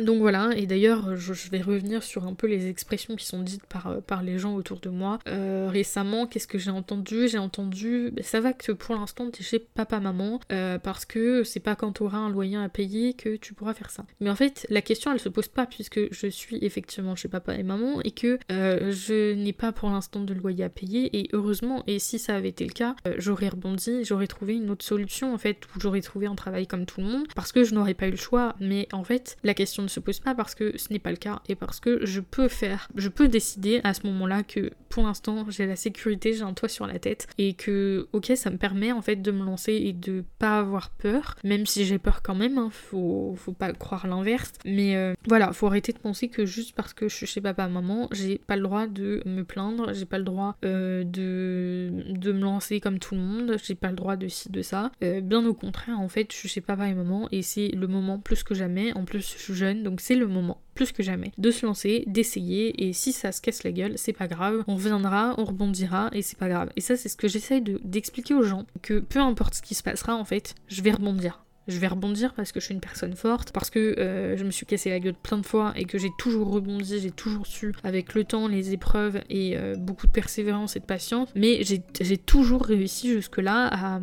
donc 0.01 0.21
voilà, 0.21 0.51
et 0.57 0.67
d'ailleurs 0.67 1.17
je, 1.17 1.51
vais 1.51 1.61
revenir 1.61 2.03
sur 2.03 2.27
un 2.27 2.35
peu 2.35 2.47
les 2.47 2.69
expressions 2.69 3.17
qui 3.17 3.27
sont 3.27 3.43
dites 3.43 3.65
par, 3.67 3.87
euh, 3.87 4.01
par 4.01 4.23
les 4.23 4.39
gens 4.39 4.55
autour 4.55 4.81
de 4.81 4.89
moi. 4.89 5.19
Euh, 5.29 5.69
récemment, 5.71 6.27
qu'est-ce 6.27 6.47
que 6.47 6.59
j'ai 6.59 6.71
entendu? 6.71 7.29
J'ai 7.29 7.39
entendu, 7.39 8.11
bah, 8.13 8.23
ça 8.23 8.41
va 8.41 8.53
que 8.53 8.73
pour 8.73 8.95
l'instant 8.95 9.31
t'es 9.31 9.43
chez 9.43 9.59
papa-maman, 9.59 10.41
euh, 10.53 10.79
parce 10.79 11.05
que 11.05 11.45
c'est 11.45 11.61
pas 11.61 11.77
quand 11.77 11.93
t'auras 11.93 12.19
un 12.19 12.31
loyer 12.31 12.57
à 12.57 12.69
payer 12.69 13.15
que 13.15 13.37
tu 13.37 13.55
pourras 13.55 13.75
faire 13.75 13.91
ça. 13.91 14.05
Mais 14.21 14.31
en 14.31 14.37
fait, 14.37 14.67
la 14.71 14.83
question 14.83 15.13
elle 15.13 15.21
se 15.21 15.29
pose 15.29 15.49
pas 15.49 15.67
puisque 15.67 16.13
je 16.13 16.27
suis 16.27 16.59
effectivement 16.63 17.17
chez 17.17 17.29
papa 17.29 17.55
et 17.55 17.63
maman 17.63 18.01
et 18.03 18.11
que 18.11 18.39
je 18.51 19.35
n'ai 19.35 19.53
pas 19.53 19.73
pour 19.73 19.91
l'instant 19.91 20.21
de 20.21 20.35
loyer 20.35 20.65
à 20.65 20.69
payer 20.69 21.17
et 21.19 21.29
heureusement, 21.33 21.83
et 21.87 21.99
si 21.99 22.19
ça 22.19 22.35
avait 22.35 22.49
été 22.49 22.65
le 22.65 22.73
cas, 22.73 22.97
j'aurais 23.19 23.49
rebondi, 23.49 24.05
j'aurais 24.05 24.27
trouvé 24.27 24.55
une 24.55 24.71
autre 24.71 24.85
solution 24.85 25.35
en 25.35 25.39
fait, 25.39 25.61
où 25.75 25.81
j'aurais 25.81 26.01
trouvé 26.01 26.27
un 26.27 26.35
travail 26.35 26.67
comme 26.67 26.87
tout 26.87 27.01
le 27.01 27.07
monde, 27.07 27.27
parce 27.35 27.53
que 27.53 27.65
je 27.65 27.75
n'aurais 27.75 27.95
pas 27.95 28.09
eu 28.09 28.13
le 28.13 28.17
choix. 28.17 28.55
Mais 28.61 28.89
en 28.93 29.05
fait, 29.05 29.37
la 29.45 29.55
question 29.55 29.86
ne 29.87 29.91
se 29.91 30.01
pose 30.01 30.21
pas 30.21 30.35
parce 30.35 30.55
que 30.55 30.77
ce 30.77 30.93
n'est 30.93 30.99
pas 30.99 31.11
le 31.11 31.17
cas 31.17 31.41
et 31.49 31.55
parce 31.55 31.81
que 31.81 32.05
je 32.05 32.21
peux 32.21 32.49
faire, 32.49 32.89
je 32.95 33.09
peux 33.09 33.29
décider 33.29 33.81
à 33.85 33.95
ce 33.95 34.07
moment-là 34.07 34.43
que 34.43 34.71
pour 34.89 35.05
l'instant 35.05 35.47
j'ai 35.49 35.67
la 35.67 35.77
sécurité, 35.77 36.33
j'ai 36.35 36.43
un 36.43 36.55
toit 36.55 36.69
sur 36.69 36.87
la 36.87 36.99
tête 36.99 37.27
et 37.39 37.55
que 37.55 38.09
ok 38.13 38.33
ça 38.37 38.51
me 38.51 38.57
permet 38.57 38.93
en 38.93 39.03
fait 39.03 39.17
de 39.17 39.31
me 39.31 39.45
lancer 39.45 39.73
et 39.73 39.93
de 39.93 40.25
pas 40.39 40.59
avoir 40.59 40.91
peur, 40.91 41.37
même 41.45 41.67
si 41.67 41.85
j'ai 41.85 41.99
peur 41.99 42.23
quand 42.23 42.35
même, 42.35 42.59
hein, 42.59 42.69
faut, 42.71 43.35
faut 43.37 43.53
pas 43.53 43.73
croire 43.73 44.07
l'inverse. 44.07 44.53
Mais 44.65 44.97
euh, 44.97 45.15
voilà, 45.27 45.53
faut 45.53 45.67
arrêter 45.67 45.93
de 45.93 45.99
penser 45.99 46.29
que 46.29 46.47
juste 46.47 46.75
parce 46.75 46.93
que 46.93 47.09
je 47.09 47.15
suis 47.15 47.27
chez 47.27 47.41
papa 47.41 47.69
maman, 47.69 48.09
j'ai 48.13 48.39
pas 48.39 48.57
le 48.57 48.63
droit 48.63 48.87
de 48.87 49.23
me 49.27 49.43
plaindre, 49.43 49.93
j'ai 49.93 50.05
pas 50.05 50.19
le 50.19 50.25
droit 50.25 50.57
euh, 50.65 51.05
de, 51.05 51.91
de 52.11 52.33
me 52.33 52.41
lancer 52.41 52.81
comme 52.81 52.99
tout 52.99 53.15
le 53.15 53.21
monde, 53.21 53.57
j'ai 53.63 53.75
pas 53.75 53.91
le 53.91 53.97
droit 53.97 54.17
de 54.17 54.29
ci, 54.29 54.51
de 54.51 54.63
ça. 54.63 54.91
Euh, 55.03 55.21
bien 55.21 55.45
au 55.47 55.55
contraire, 55.55 55.99
en 56.01 56.09
fait, 56.09 56.33
je 56.33 56.37
suis 56.37 56.49
chez 56.49 56.61
papa 56.61 56.89
et 56.89 56.95
maman 56.95 57.29
et 57.33 57.43
c'est 57.43 57.69
le 57.69 57.87
moment 57.87 58.19
plus 58.19 58.43
que 58.43 58.55
jamais. 58.55 58.93
En 58.95 59.05
plus, 59.05 59.21
je 59.21 59.39
suis 59.39 59.55
jeune 59.55 59.76
donc 59.83 60.01
c'est 60.01 60.15
le 60.15 60.27
moment 60.27 60.61
plus 60.75 60.93
que 60.93 61.03
jamais 61.03 61.33
de 61.39 61.51
se 61.51 61.65
lancer, 61.65 62.05
d'essayer 62.07 62.87
et 62.87 62.93
si 62.93 63.13
ça 63.13 63.33
se 63.33 63.41
casse 63.41 63.65
la 63.65 63.73
gueule, 63.73 63.95
c'est 63.97 64.13
pas 64.13 64.29
grave, 64.29 64.63
on 64.67 64.75
reviendra, 64.77 65.35
on 65.39 65.45
rebondira 65.45 66.11
et 66.13 66.23
c'est 66.23 66.39
pas 66.39 66.49
grave. 66.49 66.71
Et 66.77 66.81
ça 66.81 66.97
c'est 66.97 67.09
ce 67.09 67.17
que 67.17 67.29
j'essaye 67.29 67.63
d'expliquer 67.63 68.35
aux 68.35 68.43
gens 68.43 68.67
que 68.83 68.99
peu 68.99 69.21
importe 69.21 69.55
ce 69.55 69.63
qui 69.63 69.75
se 69.75 69.83
passera 69.83 70.15
en 70.15 70.25
fait, 70.25 70.55
je 70.69 70.83
vais 70.83 70.93
rebondir 70.93 71.46
je 71.69 71.79
vais 71.79 71.89
rebondir 71.89 72.35
parce 72.35 72.53
que 72.53 72.61
je 72.61 72.67
suis 72.67 72.75
une 72.75 72.81
personne 72.81 73.15
forte, 73.15 73.53
parce 73.53 73.71
que 73.71 73.99
euh, 73.99 74.37
je 74.37 74.45
me 74.45 74.51
suis 74.51 74.67
cassé 74.67 74.91
la 74.91 75.01
gueule 75.01 75.15
plein 75.15 75.39
de 75.39 75.47
fois 75.47 75.73
et 75.77 75.85
que 75.85 75.99
j'ai 75.99 76.11
toujours 76.19 76.51
rebondi, 76.51 77.01
j'ai 77.01 77.11
toujours 77.11 77.47
su 77.47 77.75
avec 77.83 78.15
le 78.15 78.25
temps, 78.25 78.49
les 78.49 78.73
épreuves 78.73 79.21
et 79.31 79.57
euh, 79.57 79.75
beaucoup 79.77 80.07
de 80.07 80.13
persévérance 80.13 80.77
et 80.77 80.81
de 80.81 80.85
patience, 80.85 81.29
mais 81.35 81.63
j'ai 81.63 82.17
toujours 82.19 82.65
réussi 82.65 83.13
jusque-là 83.13 83.69
à, 83.73 84.01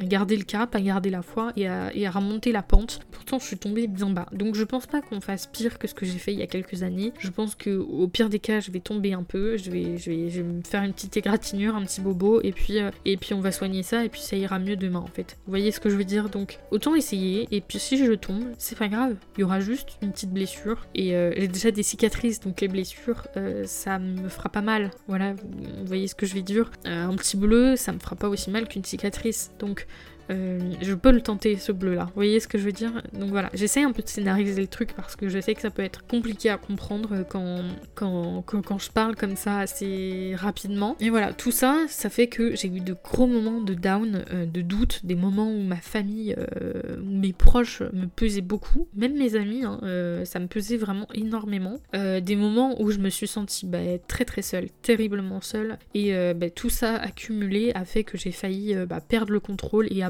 garder 0.00 0.36
le 0.36 0.44
cap, 0.44 0.74
à 0.74 0.80
garder 0.80 1.10
la 1.10 1.22
foi 1.22 1.52
et 1.56 1.68
à, 1.68 1.94
et 1.94 2.06
à, 2.06 2.10
remonter 2.10 2.52
la 2.52 2.62
pente. 2.62 3.00
Pourtant, 3.10 3.38
je 3.38 3.46
suis 3.46 3.58
tombée 3.58 3.86
bien 3.86 4.10
bas. 4.10 4.26
Donc 4.32 4.54
je 4.54 4.64
pense 4.64 4.86
pas 4.86 5.00
qu'on 5.00 5.20
fasse 5.20 5.46
pire 5.46 5.78
que 5.78 5.86
ce 5.86 5.94
que 5.94 6.06
j'ai 6.06 6.18
fait 6.18 6.32
il 6.32 6.38
y 6.38 6.42
a 6.42 6.46
quelques 6.46 6.82
années. 6.82 7.12
Je 7.18 7.30
pense 7.30 7.54
que 7.54 7.70
au 7.76 8.08
pire 8.08 8.28
des 8.28 8.38
cas, 8.38 8.60
je 8.60 8.70
vais 8.70 8.80
tomber 8.80 9.12
un 9.12 9.22
peu, 9.22 9.56
je 9.56 9.70
vais, 9.70 9.96
je 9.98 10.10
vais, 10.10 10.28
je 10.28 10.42
vais 10.42 10.48
me 10.48 10.62
faire 10.62 10.82
une 10.82 10.92
petite 10.92 11.16
égratignure, 11.16 11.76
un 11.76 11.84
petit 11.84 12.00
bobo, 12.00 12.40
et 12.42 12.52
puis, 12.52 12.78
euh, 12.78 12.90
et 13.04 13.16
puis 13.16 13.34
on 13.34 13.40
va 13.40 13.52
soigner 13.52 13.82
ça, 13.82 14.04
et 14.04 14.08
puis 14.08 14.20
ça 14.20 14.36
ira 14.36 14.58
mieux 14.58 14.76
demain 14.76 15.00
en 15.00 15.06
fait. 15.06 15.36
Vous 15.46 15.50
voyez 15.50 15.70
ce 15.70 15.80
que 15.80 15.88
je 15.88 15.96
veux 15.96 16.04
dire? 16.04 16.28
Donc 16.28 16.58
autant 16.70 16.94
et 17.14 17.60
puis 17.66 17.78
si 17.78 17.96
je 17.98 18.12
tombe, 18.12 18.44
c'est 18.58 18.78
pas 18.78 18.88
grave. 18.88 19.16
Il 19.36 19.40
y 19.40 19.44
aura 19.44 19.60
juste 19.60 19.98
une 20.02 20.12
petite 20.12 20.30
blessure. 20.30 20.86
Et 20.94 21.14
euh, 21.14 21.32
j'ai 21.36 21.48
déjà 21.48 21.70
des 21.70 21.82
cicatrices, 21.82 22.40
donc 22.40 22.60
les 22.60 22.68
blessures, 22.68 23.26
euh, 23.36 23.64
ça 23.66 23.98
me 23.98 24.28
fera 24.28 24.48
pas 24.48 24.62
mal. 24.62 24.90
Voilà, 25.08 25.34
vous 25.34 25.86
voyez 25.86 26.08
ce 26.08 26.14
que 26.14 26.26
je 26.26 26.34
vais 26.34 26.42
dire. 26.42 26.70
Euh, 26.86 27.06
un 27.06 27.16
petit 27.16 27.36
bleu, 27.36 27.76
ça 27.76 27.92
me 27.92 27.98
fera 27.98 28.16
pas 28.16 28.28
aussi 28.28 28.50
mal 28.50 28.68
qu'une 28.68 28.84
cicatrice. 28.84 29.50
Donc 29.58 29.86
euh, 30.30 30.58
je 30.80 30.94
peux 30.94 31.10
le 31.10 31.20
tenter 31.20 31.56
ce 31.56 31.72
bleu 31.72 31.94
là. 31.94 32.04
Vous 32.04 32.14
voyez 32.14 32.40
ce 32.40 32.48
que 32.48 32.58
je 32.58 32.64
veux 32.64 32.72
dire? 32.72 33.02
Donc 33.12 33.30
voilà, 33.30 33.50
j'essaie 33.54 33.82
un 33.82 33.92
peu 33.92 34.02
de 34.02 34.08
scénariser 34.08 34.60
le 34.60 34.66
truc 34.66 34.92
parce 34.94 35.16
que 35.16 35.28
je 35.28 35.40
sais 35.40 35.54
que 35.54 35.60
ça 35.60 35.70
peut 35.70 35.82
être 35.82 36.06
compliqué 36.06 36.50
à 36.50 36.56
comprendre 36.56 37.24
quand, 37.28 37.62
quand, 37.94 38.42
quand, 38.42 38.78
je 38.78 38.90
parle 38.90 39.16
comme 39.16 39.36
ça 39.36 39.60
assez 39.60 40.34
rapidement. 40.36 40.96
Et 41.00 41.10
voilà, 41.10 41.32
tout 41.32 41.50
ça, 41.50 41.84
ça 41.88 42.10
fait 42.10 42.26
que 42.26 42.56
j'ai 42.56 42.68
eu 42.68 42.80
de 42.80 42.94
gros 43.04 43.26
moments 43.26 43.60
de 43.60 43.74
down, 43.74 44.24
euh, 44.32 44.46
de 44.46 44.60
doute, 44.60 45.00
des 45.04 45.14
moments 45.14 45.50
où 45.50 45.62
ma 45.62 45.76
famille, 45.76 46.34
euh, 46.38 46.96
mes 47.02 47.32
proches 47.32 47.82
me 47.92 48.06
pesaient 48.06 48.40
beaucoup, 48.40 48.88
même 48.94 49.16
mes 49.16 49.36
amis, 49.36 49.64
hein, 49.64 49.80
ça 50.24 50.38
me 50.38 50.46
pesait 50.46 50.76
vraiment 50.76 51.06
énormément. 51.14 51.78
des 51.92 52.36
moments 52.36 52.80
où 52.80 52.90
je 52.90 52.98
me 52.98 53.10
suis 53.10 53.28
sentie 53.28 53.66
bah, 53.66 53.78
très 54.08 54.24
très 54.24 54.42
seule, 54.42 54.68
terriblement 54.82 55.40
seule. 55.40 55.78
Et 55.94 56.12
bah, 56.34 56.50
tout 56.50 56.70
ça 56.70 56.96
accumulé 56.96 57.72
a 57.74 57.84
fait 57.84 58.04
que 58.04 58.18
j'ai 58.18 58.32
failli 58.32 58.74
bah, 58.86 59.00
perdre 59.00 59.32
le 59.32 59.40
contrôle 59.40 59.86
et 59.90 60.02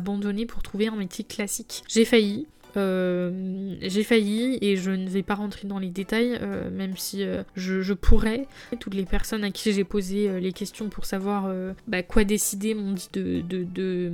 pour 0.46 0.62
trouver 0.62 0.88
un 0.88 0.96
métier 0.96 1.24
classique. 1.24 1.82
J'ai 1.88 2.04
failli, 2.04 2.46
euh, 2.76 3.74
j'ai 3.80 4.04
failli 4.04 4.58
et 4.60 4.76
je 4.76 4.90
ne 4.90 5.08
vais 5.08 5.22
pas 5.22 5.34
rentrer 5.34 5.66
dans 5.66 5.78
les 5.78 5.88
détails, 5.88 6.38
euh, 6.40 6.70
même 6.70 6.96
si 6.96 7.22
euh, 7.22 7.42
je, 7.54 7.92
pourrais. 7.92 8.46
Toutes 8.80 8.94
les 8.94 9.04
personnes 9.04 9.44
à 9.44 9.50
qui 9.50 9.72
j'ai 9.72 9.84
posé 9.84 10.40
les 10.40 10.52
questions 10.52 10.88
pour 10.88 11.06
savoir 11.06 11.52
bah, 11.88 12.02
quoi 12.02 12.24
décider 12.24 12.74
m'ont 12.74 12.92
dit 12.92 13.08
de, 13.12 13.40
de 13.40 14.12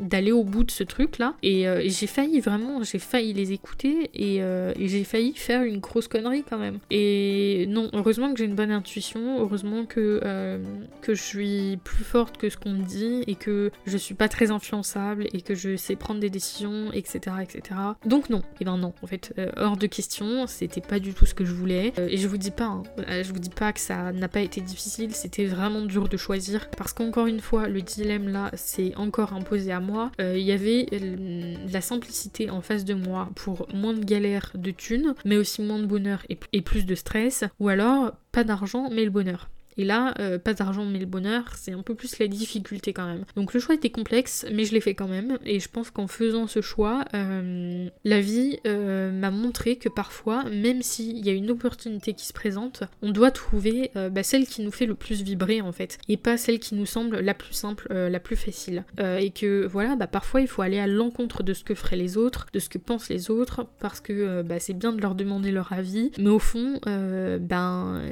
d'aller 0.00 0.32
au 0.32 0.44
bout 0.44 0.64
de 0.64 0.70
ce 0.70 0.82
truc 0.82 1.18
là 1.18 1.34
euh, 1.44 1.80
et, 1.80 1.90
j'ai 1.90 2.06
failli 2.06 2.40
vraiment 2.40 2.82
j'ai 2.82 2.98
failli 2.98 3.32
les 3.32 3.52
écouter 3.52 4.10
euh, 4.20 4.72
et, 4.78 4.88
j'ai 4.88 5.04
failli 5.04 5.34
faire 5.34 5.62
une 5.62 5.78
grosse 5.78 6.08
connerie 6.08 6.44
quand 6.48 6.58
même. 6.58 6.78
Et 6.90 7.66
non 7.68 7.90
heureusement 7.92 8.32
que 8.32 8.38
j'ai 8.38 8.44
une 8.44 8.54
bonne 8.54 8.70
intuition 8.70 9.40
heureusement 9.40 9.84
que 9.84 10.20
euh, 10.24 10.58
que 11.02 11.14
je 11.14 11.22
suis 11.22 11.78
plus 11.84 12.04
forte 12.04 12.36
que 12.36 12.48
ce 12.48 12.56
qu'on 12.56 12.70
me 12.70 12.84
dit 12.84 13.24
et 13.26 13.34
que 13.34 13.70
je 13.86 13.96
suis 13.96 14.14
pas 14.14 14.28
très 14.28 14.50
influençable 14.50 15.26
et 15.32 15.40
que 15.40 15.54
je 15.54 15.76
sais 15.76 15.96
prendre 15.96 16.20
des 16.20 16.30
décisions 16.30 16.92
etc 16.92 17.36
etc 17.42 17.80
donc 18.06 18.30
non 18.30 18.42
et 18.60 18.64
ben 18.64 18.78
non 18.78 18.92
en 19.02 19.06
fait 19.06 19.34
hors 19.56 19.76
de 19.76 19.86
question 19.86 20.46
c'était 20.46 20.80
pas 20.80 20.98
du 20.98 21.14
tout 21.14 21.26
ce 21.26 21.34
que 21.34 21.44
je 21.44 21.52
voulais. 21.52 21.92
Et 22.08 22.16
je 22.16 22.28
vous 22.28 22.38
dis 22.38 22.50
pas 22.50 22.64
hein, 22.64 22.82
je 23.22 23.32
vous 23.32 23.38
dis 23.38 23.50
pas 23.50 23.72
que 23.72 23.80
ça 23.80 24.12
n'a 24.12 24.28
pas 24.28 24.40
été 24.40 24.60
difficile 24.60 25.14
c'était 25.14 25.44
vraiment 25.44 25.82
dur 25.82 26.08
de 26.08 26.16
choisir. 26.16 26.68
Parce 26.70 26.92
qu'encore 26.92 27.26
une 27.26 27.40
fois 27.40 27.68
le 27.68 27.80
dilemme 27.80 28.28
là 28.28 28.50
c'est 28.54 28.94
encore 28.96 29.32
imposé 29.32 29.72
à 29.72 29.80
moi, 29.84 30.10
euh, 30.20 30.36
il 30.36 30.44
y 30.44 30.52
avait 30.52 30.86
euh, 30.92 31.54
la 31.72 31.80
simplicité 31.80 32.50
en 32.50 32.60
face 32.60 32.84
de 32.84 32.94
moi 32.94 33.28
pour 33.34 33.68
moins 33.72 33.94
de 33.94 34.04
galères 34.04 34.50
de 34.54 34.70
thunes, 34.70 35.14
mais 35.24 35.36
aussi 35.36 35.62
moins 35.62 35.78
de 35.78 35.86
bonheur 35.86 36.24
et 36.28 36.62
plus 36.62 36.86
de 36.86 36.94
stress, 36.94 37.44
ou 37.60 37.68
alors 37.68 38.12
pas 38.32 38.44
d'argent 38.44 38.88
mais 38.90 39.04
le 39.04 39.10
bonheur. 39.10 39.48
Et 39.76 39.84
là, 39.84 40.14
euh, 40.18 40.38
pas 40.38 40.54
d'argent 40.54 40.84
mais 40.84 40.98
le 40.98 41.06
bonheur, 41.06 41.44
c'est 41.56 41.72
un 41.72 41.82
peu 41.82 41.94
plus 41.94 42.18
la 42.18 42.28
difficulté 42.28 42.92
quand 42.92 43.06
même. 43.06 43.24
Donc 43.36 43.54
le 43.54 43.60
choix 43.60 43.74
était 43.74 43.90
complexe, 43.90 44.46
mais 44.52 44.64
je 44.64 44.72
l'ai 44.72 44.80
fait 44.80 44.94
quand 44.94 45.08
même. 45.08 45.38
Et 45.44 45.60
je 45.60 45.68
pense 45.68 45.90
qu'en 45.90 46.06
faisant 46.06 46.46
ce 46.46 46.60
choix, 46.60 47.04
euh, 47.14 47.88
la 48.04 48.20
vie 48.20 48.58
euh, 48.66 49.10
m'a 49.10 49.30
montré 49.30 49.76
que 49.76 49.88
parfois, 49.88 50.44
même 50.44 50.82
s'il 50.82 51.24
y 51.24 51.30
a 51.30 51.32
une 51.32 51.50
opportunité 51.50 52.14
qui 52.14 52.26
se 52.26 52.32
présente, 52.32 52.84
on 53.02 53.10
doit 53.10 53.30
trouver 53.30 53.90
bah, 54.10 54.22
celle 54.22 54.46
qui 54.46 54.62
nous 54.62 54.70
fait 54.70 54.86
le 54.86 54.94
plus 54.94 55.22
vibrer 55.22 55.60
en 55.60 55.72
fait. 55.72 55.98
Et 56.08 56.16
pas 56.16 56.36
celle 56.36 56.58
qui 56.58 56.74
nous 56.74 56.86
semble 56.86 57.20
la 57.20 57.34
plus 57.34 57.54
simple, 57.54 57.92
la 57.92 58.20
plus 58.20 58.36
facile. 58.36 58.84
et 58.98 59.30
que 59.30 59.66
voilà, 59.66 59.96
bah, 59.96 60.06
parfois 60.06 60.40
il 60.40 60.48
faut 60.48 60.62
aller 60.62 60.78
à 60.78 60.86
l'encontre 60.86 61.42
de 61.42 61.52
ce 61.52 61.64
que 61.64 61.74
feraient 61.74 61.96
les 61.96 62.16
autres, 62.16 62.46
de 62.52 62.58
ce 62.58 62.68
que 62.68 62.78
pensent 62.78 63.08
les 63.08 63.30
autres, 63.30 63.66
parce 63.80 64.00
que 64.00 64.42
bah, 64.42 64.60
c'est 64.60 64.74
bien 64.74 64.92
de 64.92 65.00
leur 65.00 65.14
demander 65.14 65.50
leur 65.50 65.72
avis. 65.72 66.10
Mais 66.18 66.30
au 66.30 66.38
fond, 66.38 66.80
ben 66.84 68.02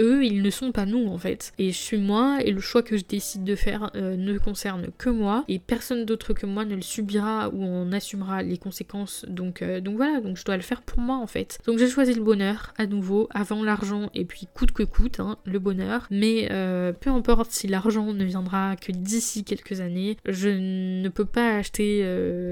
eux, 0.00 0.24
ils 0.24 0.42
ne 0.42 0.50
sont 0.50 0.72
pas 0.72 0.86
nous 0.86 0.99
en 1.08 1.18
fait. 1.18 1.52
Et 1.58 1.72
je 1.72 1.78
suis 1.78 1.98
moi 1.98 2.38
et 2.44 2.50
le 2.50 2.60
choix 2.60 2.82
que 2.82 2.96
je 2.96 3.04
décide 3.04 3.44
de 3.44 3.54
faire 3.54 3.90
euh, 3.96 4.16
ne 4.16 4.38
concerne 4.38 4.88
que 4.98 5.10
moi 5.10 5.44
et 5.48 5.58
personne 5.58 6.04
d'autre 6.04 6.32
que 6.32 6.46
moi 6.46 6.64
ne 6.64 6.74
le 6.74 6.82
subira 6.82 7.48
ou 7.50 7.64
en 7.64 7.92
assumera 7.92 8.42
les 8.42 8.58
conséquences. 8.58 9.24
Donc, 9.28 9.62
euh, 9.62 9.80
donc 9.80 9.96
voilà, 9.96 10.20
donc 10.20 10.36
je 10.36 10.44
dois 10.44 10.56
le 10.56 10.62
faire 10.62 10.82
pour 10.82 11.00
moi 11.00 11.16
en 11.16 11.26
fait. 11.26 11.58
Donc 11.66 11.78
j'ai 11.78 11.88
choisi 11.88 12.14
le 12.14 12.22
bonheur 12.22 12.72
à 12.76 12.86
nouveau, 12.86 13.28
avant 13.30 13.62
l'argent 13.62 14.10
et 14.14 14.24
puis 14.24 14.46
coûte 14.52 14.72
que 14.72 14.82
coûte, 14.82 15.20
hein, 15.20 15.36
le 15.44 15.58
bonheur. 15.58 16.06
Mais 16.10 16.48
euh, 16.50 16.92
peu 16.92 17.10
importe 17.10 17.50
si 17.50 17.66
l'argent 17.66 18.12
ne 18.12 18.24
viendra 18.24 18.76
que 18.76 18.92
d'ici 18.92 19.44
quelques 19.44 19.80
années, 19.80 20.16
je 20.26 20.48
ne 20.48 21.08
peux 21.08 21.24
pas 21.24 21.56
acheter 21.56 22.04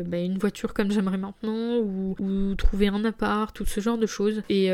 bah, 0.06 0.18
une 0.18 0.38
voiture 0.38 0.74
comme 0.74 0.90
j'aimerais 0.90 1.18
maintenant 1.18 1.78
ou, 1.78 2.16
ou, 2.18 2.54
trouver 2.54 2.88
un 2.88 3.04
appart, 3.04 3.54
tout 3.54 3.64
ce 3.64 3.80
genre 3.80 3.98
de 3.98 4.06
choses. 4.06 4.42
Et 4.48 4.70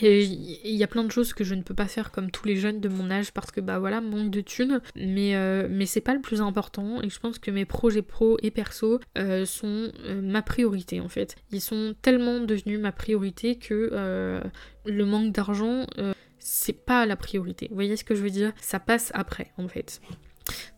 il 0.00 0.74
y 0.74 0.82
a 0.82 0.86
plein 0.86 1.04
de 1.04 1.10
choses 1.10 1.34
que 1.34 1.44
je 1.44 1.54
ne 1.54 1.62
peux 1.62 1.74
pas 1.74 1.86
faire 1.86 2.10
comme 2.10 2.30
tous 2.30 2.46
les 2.46 2.56
jeunes 2.56 2.80
de 2.80 2.88
mon 2.88 3.10
âge 3.10 3.32
parce 3.32 3.50
que 3.50 3.60
bah 3.60 3.78
voilà, 3.78 4.00
manque 4.00 4.30
de 4.30 4.40
thunes. 4.40 4.80
Mais, 4.96 5.36
euh, 5.36 5.68
mais 5.70 5.86
c'est 5.86 6.00
pas 6.00 6.14
le 6.14 6.20
plus 6.20 6.40
important 6.40 7.02
et 7.02 7.10
je 7.10 7.20
pense 7.20 7.38
que 7.38 7.50
mes 7.50 7.64
projets 7.64 8.02
pro 8.02 8.38
et 8.42 8.50
perso 8.50 9.00
euh, 9.18 9.44
sont 9.44 9.92
euh, 10.04 10.20
ma 10.22 10.42
priorité 10.42 11.00
en 11.00 11.08
fait. 11.08 11.36
Ils 11.50 11.60
sont 11.60 11.94
tellement 12.00 12.40
devenus 12.40 12.80
ma 12.80 12.92
priorité 12.92 13.56
que 13.56 13.90
le 14.84 15.04
manque 15.04 15.32
d'argent 15.32 15.86
c'est 16.38 16.84
pas 16.84 17.06
la 17.06 17.16
priorité. 17.16 17.68
Vous 17.68 17.76
voyez 17.76 17.96
ce 17.96 18.04
que 18.04 18.14
je 18.14 18.22
veux 18.22 18.30
dire? 18.30 18.52
Ça 18.60 18.80
passe 18.80 19.12
après 19.14 19.52
en 19.58 19.68
fait. 19.68 20.00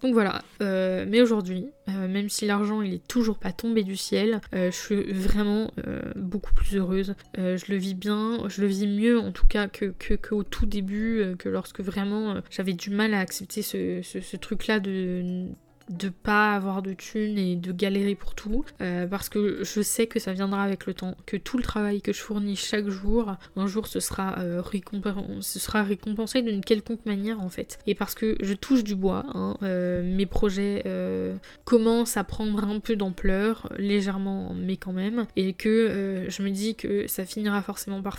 Donc 0.02 0.12
voilà, 0.12 0.42
euh, 0.60 1.06
mais 1.08 1.22
aujourd'hui, 1.22 1.66
euh, 1.88 2.08
même 2.08 2.28
si 2.28 2.46
l'argent 2.46 2.82
il 2.82 2.94
est 2.94 3.08
toujours 3.08 3.38
pas 3.38 3.52
tombé 3.52 3.82
du 3.82 3.96
ciel, 3.96 4.40
euh, 4.54 4.70
je 4.70 4.76
suis 4.76 5.12
vraiment 5.12 5.70
beaucoup 6.16 6.52
plus 6.52 6.76
heureuse. 6.76 7.14
je 7.36 7.64
le 7.72 7.76
vis 7.76 7.94
bien, 7.94 8.48
je 8.48 8.60
le 8.60 8.66
vis 8.66 8.86
mieux 8.86 9.18
en 9.18 9.32
tout 9.32 9.46
cas 9.46 9.68
que, 9.68 9.86
que, 9.86 10.42
tout 10.42 10.66
début, 10.66 11.34
que 11.38 11.48
lorsque 11.48 11.80
vraiment 11.80 12.40
j'avais 12.50 12.74
du 12.74 12.90
mal 12.90 13.14
à 13.14 13.20
accepter 13.20 13.62
ce, 13.62 14.00
ce 14.02 14.36
truc 14.36 14.66
là 14.66 14.80
de 14.80 15.46
de 15.90 16.08
pas 16.08 16.54
avoir 16.54 16.82
de 16.82 16.94
thunes 16.94 17.38
et 17.38 17.56
de 17.56 17.72
galérer 17.72 18.14
pour 18.14 18.34
tout 18.34 18.64
euh, 18.80 19.06
parce 19.06 19.28
que 19.28 19.62
je 19.64 19.82
sais 19.82 20.06
que 20.06 20.18
ça 20.18 20.32
viendra 20.32 20.62
avec 20.62 20.86
le 20.86 20.94
temps 20.94 21.14
que 21.26 21.36
tout 21.36 21.58
le 21.58 21.62
travail 21.62 22.00
que 22.00 22.12
je 22.12 22.20
fournis 22.20 22.56
chaque 22.56 22.88
jour 22.88 23.36
un 23.56 23.66
jour 23.66 23.86
ce 23.86 24.00
sera, 24.00 24.38
euh, 24.38 24.62
récompensé 24.62 26.42
d'une 26.42 26.62
quelconque 26.62 27.04
manière 27.04 27.40
en 27.40 27.48
fait. 27.48 27.78
Et 27.86 27.94
parce 27.94 28.14
que 28.14 28.36
je 28.40 28.54
touche 28.54 28.84
du 28.84 28.94
bois 28.94 29.24
hein, 29.34 29.56
euh, 29.62 30.02
mes 30.02 30.26
projets 30.26 30.84
commencent 31.64 32.16
à 32.16 32.24
prendre 32.24 32.64
un 32.64 32.80
peu 32.80 32.96
d'ampleur 32.96 33.70
légèrement 33.78 34.54
mais 34.54 34.76
quand 34.76 34.92
même 34.92 35.26
et 35.36 35.52
que 35.52 36.26
je 36.28 36.42
me 36.42 36.50
dis 36.50 36.74
que 36.74 37.06
ça 37.06 37.24
finira 37.24 37.62
forcément 37.62 38.02
par, 38.02 38.18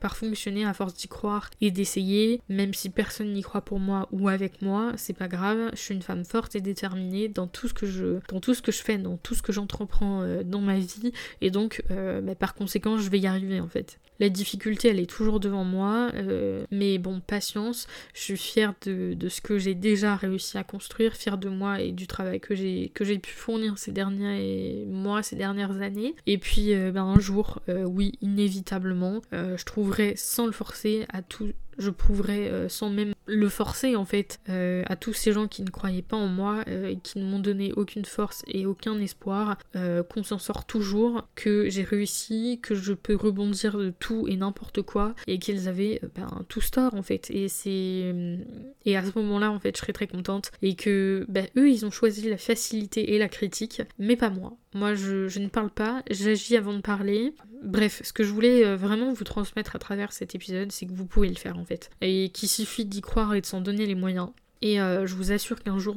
par 0.00 0.16
fonctionner 0.16 0.64
à 0.64 0.74
force 0.74 0.94
d'y 0.94 1.08
croire 1.08 1.50
et 1.60 1.70
d'essayer 1.70 2.40
même 2.48 2.74
si 2.74 2.90
personne 2.90 3.32
n'y 3.32 3.42
croit 3.42 3.62
pour 3.62 3.80
moi 3.80 4.08
ou 4.12 4.28
avec 4.28 4.62
moi 4.62 4.92
c'est 4.96 5.16
pas 5.16 5.28
grave 5.28 5.70
je 5.72 5.78
suis 5.78 5.94
une 5.94 6.02
femme 6.02 6.24
forte 6.24 6.54
et 6.54 6.60
déterminée 6.60 6.99
dans 7.28 7.46
tout 7.46 7.68
ce 7.68 7.74
que 7.74 7.86
je, 7.86 8.18
dans 8.28 8.40
tout 8.40 8.54
ce 8.54 8.62
que 8.62 8.72
je 8.72 8.82
fais, 8.82 8.98
dans 8.98 9.16
tout 9.16 9.34
ce 9.34 9.42
que 9.42 9.52
j'entreprends 9.52 10.22
euh, 10.22 10.42
dans 10.42 10.60
ma 10.60 10.78
vie, 10.78 11.12
et 11.40 11.50
donc 11.50 11.82
euh, 11.90 12.20
bah, 12.20 12.34
par 12.34 12.54
conséquent 12.54 12.98
je 12.98 13.08
vais 13.10 13.18
y 13.18 13.26
arriver 13.26 13.60
en 13.60 13.68
fait. 13.68 13.98
La 14.20 14.28
difficulté 14.28 14.88
elle 14.88 15.00
est 15.00 15.10
toujours 15.10 15.40
devant 15.40 15.64
moi, 15.64 16.10
euh, 16.14 16.64
mais 16.70 16.98
bon 16.98 17.20
patience, 17.20 17.86
je 18.14 18.20
suis 18.20 18.36
fière 18.36 18.74
de, 18.86 19.16
ce 19.28 19.40
que 19.40 19.58
j'ai 19.58 19.74
déjà 19.74 20.14
réussi 20.14 20.58
à 20.58 20.64
construire, 20.64 21.14
fière 21.14 21.38
de 21.38 21.48
moi 21.48 21.80
et 21.80 21.92
du 21.92 22.06
travail 22.06 22.38
que 22.40 22.54
j'ai 22.54 23.18
pu 23.18 23.32
fournir 23.32 23.78
ces 23.78 23.92
derniers 23.92 24.84
mois, 24.86 25.22
ces 25.22 25.36
dernières 25.36 25.80
années. 25.80 26.14
Et 26.26 26.38
puis 26.38 26.74
ben, 26.74 27.04
un 27.04 27.18
jour, 27.18 27.60
oui 27.68 28.12
inévitablement, 28.20 29.20
je 29.32 29.64
trouverai 29.64 30.14
sans 30.16 30.46
le 30.46 30.52
forcer 30.52 31.06
à 31.08 31.22
tout 31.22 31.50
je 31.80 31.90
prouverai 31.90 32.48
euh, 32.48 32.68
sans 32.68 32.90
même 32.90 33.14
le 33.26 33.48
forcer 33.48 33.96
en 33.96 34.04
fait 34.04 34.38
euh, 34.48 34.82
à 34.86 34.96
tous 34.96 35.12
ces 35.12 35.32
gens 35.32 35.48
qui 35.48 35.62
ne 35.62 35.70
croyaient 35.70 36.02
pas 36.02 36.16
en 36.16 36.26
moi 36.26 36.62
euh, 36.68 36.94
qui 37.02 37.18
ne 37.18 37.24
m'ont 37.24 37.38
donné 37.38 37.72
aucune 37.72 38.04
force 38.04 38.42
et 38.46 38.66
aucun 38.66 38.98
espoir 39.00 39.56
qu'on 40.08 40.22
s'en 40.22 40.38
sort 40.38 40.66
toujours, 40.66 41.26
que 41.34 41.70
j'ai 41.70 41.82
réussi, 41.82 42.60
que 42.62 42.74
je 42.74 42.92
peux 42.92 43.16
rebondir 43.16 43.78
de 43.78 43.90
tout 43.98 44.09
et 44.28 44.36
n'importe 44.36 44.82
quoi 44.82 45.14
et 45.26 45.38
qu'ils 45.38 45.68
avaient 45.68 46.00
ben, 46.14 46.44
tout 46.48 46.60
tort 46.70 46.94
en 46.94 47.02
fait 47.02 47.30
et 47.30 47.48
c'est 47.48 48.14
et 48.84 48.96
à 48.96 49.04
ce 49.04 49.18
moment-là 49.18 49.50
en 49.50 49.58
fait 49.58 49.76
je 49.76 49.80
serais 49.80 49.92
très 49.92 50.06
contente 50.06 50.52
et 50.62 50.74
que 50.74 51.24
ben, 51.28 51.46
eux 51.56 51.70
ils 51.70 51.84
ont 51.84 51.90
choisi 51.90 52.28
la 52.28 52.36
facilité 52.36 53.14
et 53.14 53.18
la 53.18 53.28
critique 53.28 53.82
mais 53.98 54.16
pas 54.16 54.30
moi 54.30 54.56
moi, 54.74 54.94
je, 54.94 55.38
ne 55.40 55.48
parle 55.48 55.70
pas, 55.70 56.02
j'agis 56.10 56.56
avant 56.56 56.74
de 56.74 56.80
parler. 56.80 57.34
Bref, 57.62 58.02
ce 58.04 58.12
que 58.12 58.22
je 58.22 58.32
voulais 58.32 58.64
euh, 58.64 58.76
vraiment 58.76 59.12
vous 59.12 59.24
transmettre 59.24 59.74
à 59.74 59.80
travers 59.80 60.12
cet 60.12 60.34
épisode, 60.34 60.70
c'est 60.70 60.86
que 60.86 60.92
vous 60.92 61.06
pouvez 61.06 61.28
le 61.28 61.34
faire 61.34 61.58
en 61.58 61.64
fait. 61.64 61.90
Et 62.00 62.30
qu'il 62.30 62.48
suffit 62.48 62.84
d'y 62.84 63.00
croire 63.00 63.34
et 63.34 63.40
de 63.40 63.46
s'en 63.46 63.60
donner 63.60 63.86
les 63.86 63.96
moyens. 63.96 64.28
Et 64.62 64.80
euh, 64.80 65.06
je 65.06 65.14
vous 65.16 65.32
assure 65.32 65.60
qu'un 65.60 65.78
jour, 65.78 65.96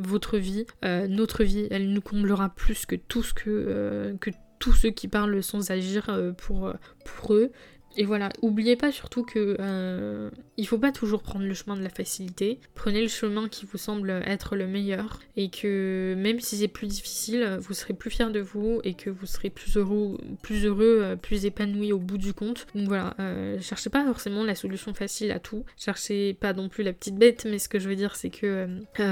votre 0.00 0.36
vie, 0.36 0.66
euh, 0.84 1.06
notre 1.06 1.42
vie, 1.42 1.68
elle 1.70 1.90
nous 1.90 2.00
comblera 2.00 2.50
plus 2.50 2.84
que 2.84 2.96
tout 2.96 3.22
ce 3.22 3.32
que, 3.32 4.14
que 4.20 4.30
tous 4.58 4.72
ceux 4.72 4.90
qui 4.90 5.08
parlent 5.08 5.42
sans 5.42 5.70
agir 5.70 6.10
pour, 6.38 6.72
pour 7.04 7.34
eux. 7.34 7.50
Et 7.98 8.04
voilà, 8.04 8.28
oubliez 8.42 8.76
pas 8.76 8.92
surtout 8.92 9.24
que 9.24 9.56
euh, 9.58 10.30
il 10.56 10.66
faut 10.66 10.78
pas 10.78 10.92
toujours 10.92 11.22
prendre 11.22 11.46
le 11.46 11.54
chemin 11.54 11.76
de 11.76 11.82
la 11.82 11.88
facilité. 11.88 12.60
Prenez 12.74 13.00
le 13.00 13.08
chemin 13.08 13.48
qui 13.48 13.64
vous 13.64 13.78
semble 13.78 14.10
être 14.26 14.54
le 14.54 14.66
meilleur 14.66 15.20
et 15.36 15.48
que 15.48 16.14
même 16.18 16.40
si 16.40 16.58
c'est 16.58 16.68
plus 16.68 16.88
difficile, 16.88 17.58
vous 17.60 17.72
serez 17.72 17.94
plus 17.94 18.10
fier 18.10 18.30
de 18.30 18.40
vous 18.40 18.80
et 18.84 18.94
que 18.94 19.08
vous 19.08 19.24
serez 19.24 19.48
plus 19.48 19.76
heureux, 19.76 20.18
plus 20.42 20.66
heureux, 20.66 21.00
euh, 21.02 21.16
plus 21.16 21.46
épanoui 21.46 21.92
au 21.92 21.98
bout 21.98 22.18
du 22.18 22.34
compte. 22.34 22.66
Donc 22.74 22.88
voilà, 22.88 23.14
euh, 23.18 23.58
cherchez 23.60 23.88
pas 23.88 24.04
forcément 24.04 24.44
la 24.44 24.54
solution 24.54 24.92
facile 24.92 25.30
à 25.30 25.38
tout. 25.38 25.64
Cherchez 25.78 26.34
pas 26.34 26.52
non 26.52 26.68
plus 26.68 26.84
la 26.84 26.92
petite 26.92 27.16
bête, 27.16 27.46
mais 27.48 27.58
ce 27.58 27.68
que 27.68 27.78
je 27.78 27.88
veux 27.88 27.96
dire 27.96 28.14
c'est 28.16 28.30
que 28.30 28.68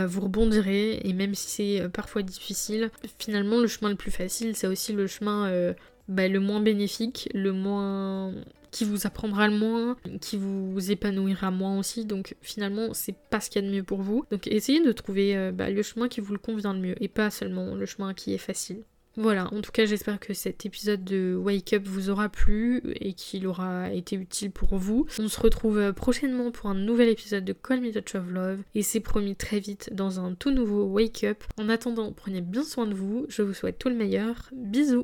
vous 0.07 0.21
rebondirez 0.21 1.01
et 1.05 1.13
même 1.15 1.35
si 1.35 1.49
c'est 1.49 1.89
parfois 1.89 2.23
difficile, 2.23 2.91
finalement 3.19 3.59
le 3.59 3.67
chemin 3.67 3.89
le 3.91 3.97
plus 3.97 4.11
facile 4.11 4.55
c'est 4.55 4.67
aussi 4.67 4.93
le 4.93 5.07
chemin 5.07 5.75
bah, 6.09 6.29
le 6.29 6.41
moins 6.41 6.61
bénéfique, 6.61 7.29
le 7.35 7.53
moins 7.53 8.33
qui 8.75 8.85
vous 8.85 9.07
apprendra 9.07 9.47
le 9.47 9.57
moins, 9.57 9.97
qui 10.21 10.37
vous 10.37 10.91
épanouira 10.91 11.53
moins 11.53 11.79
aussi. 11.79 12.05
Donc 12.05 12.35
finalement, 12.43 12.93
c'est 12.93 13.15
pas 13.31 13.39
ce 13.41 13.49
qu'il 13.49 13.63
y 13.63 13.65
a 13.65 13.71
de 13.71 13.73
mieux 13.73 13.85
pour 13.85 14.03
vous. 14.03 14.25
Donc 14.33 14.49
essayez 14.49 14.85
de 14.85 14.91
trouver 14.91 15.37
euh, 15.37 15.53
bah, 15.53 15.71
le 15.71 15.83
chemin 15.83 16.09
qui 16.09 16.21
vous 16.21 16.33
le 16.33 16.41
convient 16.41 16.75
le 16.75 16.81
mieux 16.81 16.95
et 17.03 17.07
pas 17.07 17.31
seulement 17.31 17.77
le 17.77 17.87
chemin 17.87 18.15
qui 18.15 18.35
est 18.35 18.39
facile. 18.39 18.83
Voilà, 19.17 19.47
en 19.55 19.61
tout 19.61 19.71
cas 19.71 19.85
j'espère 19.87 20.19
que 20.19 20.35
cet 20.35 20.67
épisode 20.67 21.05
de 21.05 21.37
Wake 21.37 21.73
Up 21.75 21.85
vous 21.87 22.11
aura 22.11 22.29
plu 22.29 22.83
et 22.97 23.13
qu'il 23.13 23.47
aura 23.47 23.93
été 23.93 24.17
utile 24.17 24.51
pour 24.51 24.77
vous. 24.77 25.07
On 25.21 25.29
se 25.29 25.41
retrouve 25.41 25.79
euh, 25.79 25.93
prochainement 25.93 26.51
pour 26.51 26.69
un 26.69 26.75
nouvel 26.75 27.09
épisode 27.09 27.45
de 27.45 27.53
Call 27.53 27.81
Me 27.81 27.93
Touch 27.93 28.17
of 28.17 28.29
Love 28.29 28.59
et 28.75 28.83
c'est 28.83 28.99
promis 28.99 29.37
très 29.37 29.61
vite 29.61 29.91
dans 29.93 30.19
un 30.19 30.35
tout 30.35 30.51
nouveau 30.51 30.83
Wake 30.87 31.23
Up. 31.23 31.45
En 31.59 31.69
attendant, 31.69 32.11
prenez 32.11 32.41
bien 32.41 32.65
soin 32.65 32.87
de 32.87 32.95
vous, 32.95 33.25
je 33.29 33.43
vous 33.43 33.55
souhaite 33.55 33.79
tout 33.79 33.89
le 33.89 33.95
meilleur, 33.95 34.51
bisous 34.53 35.03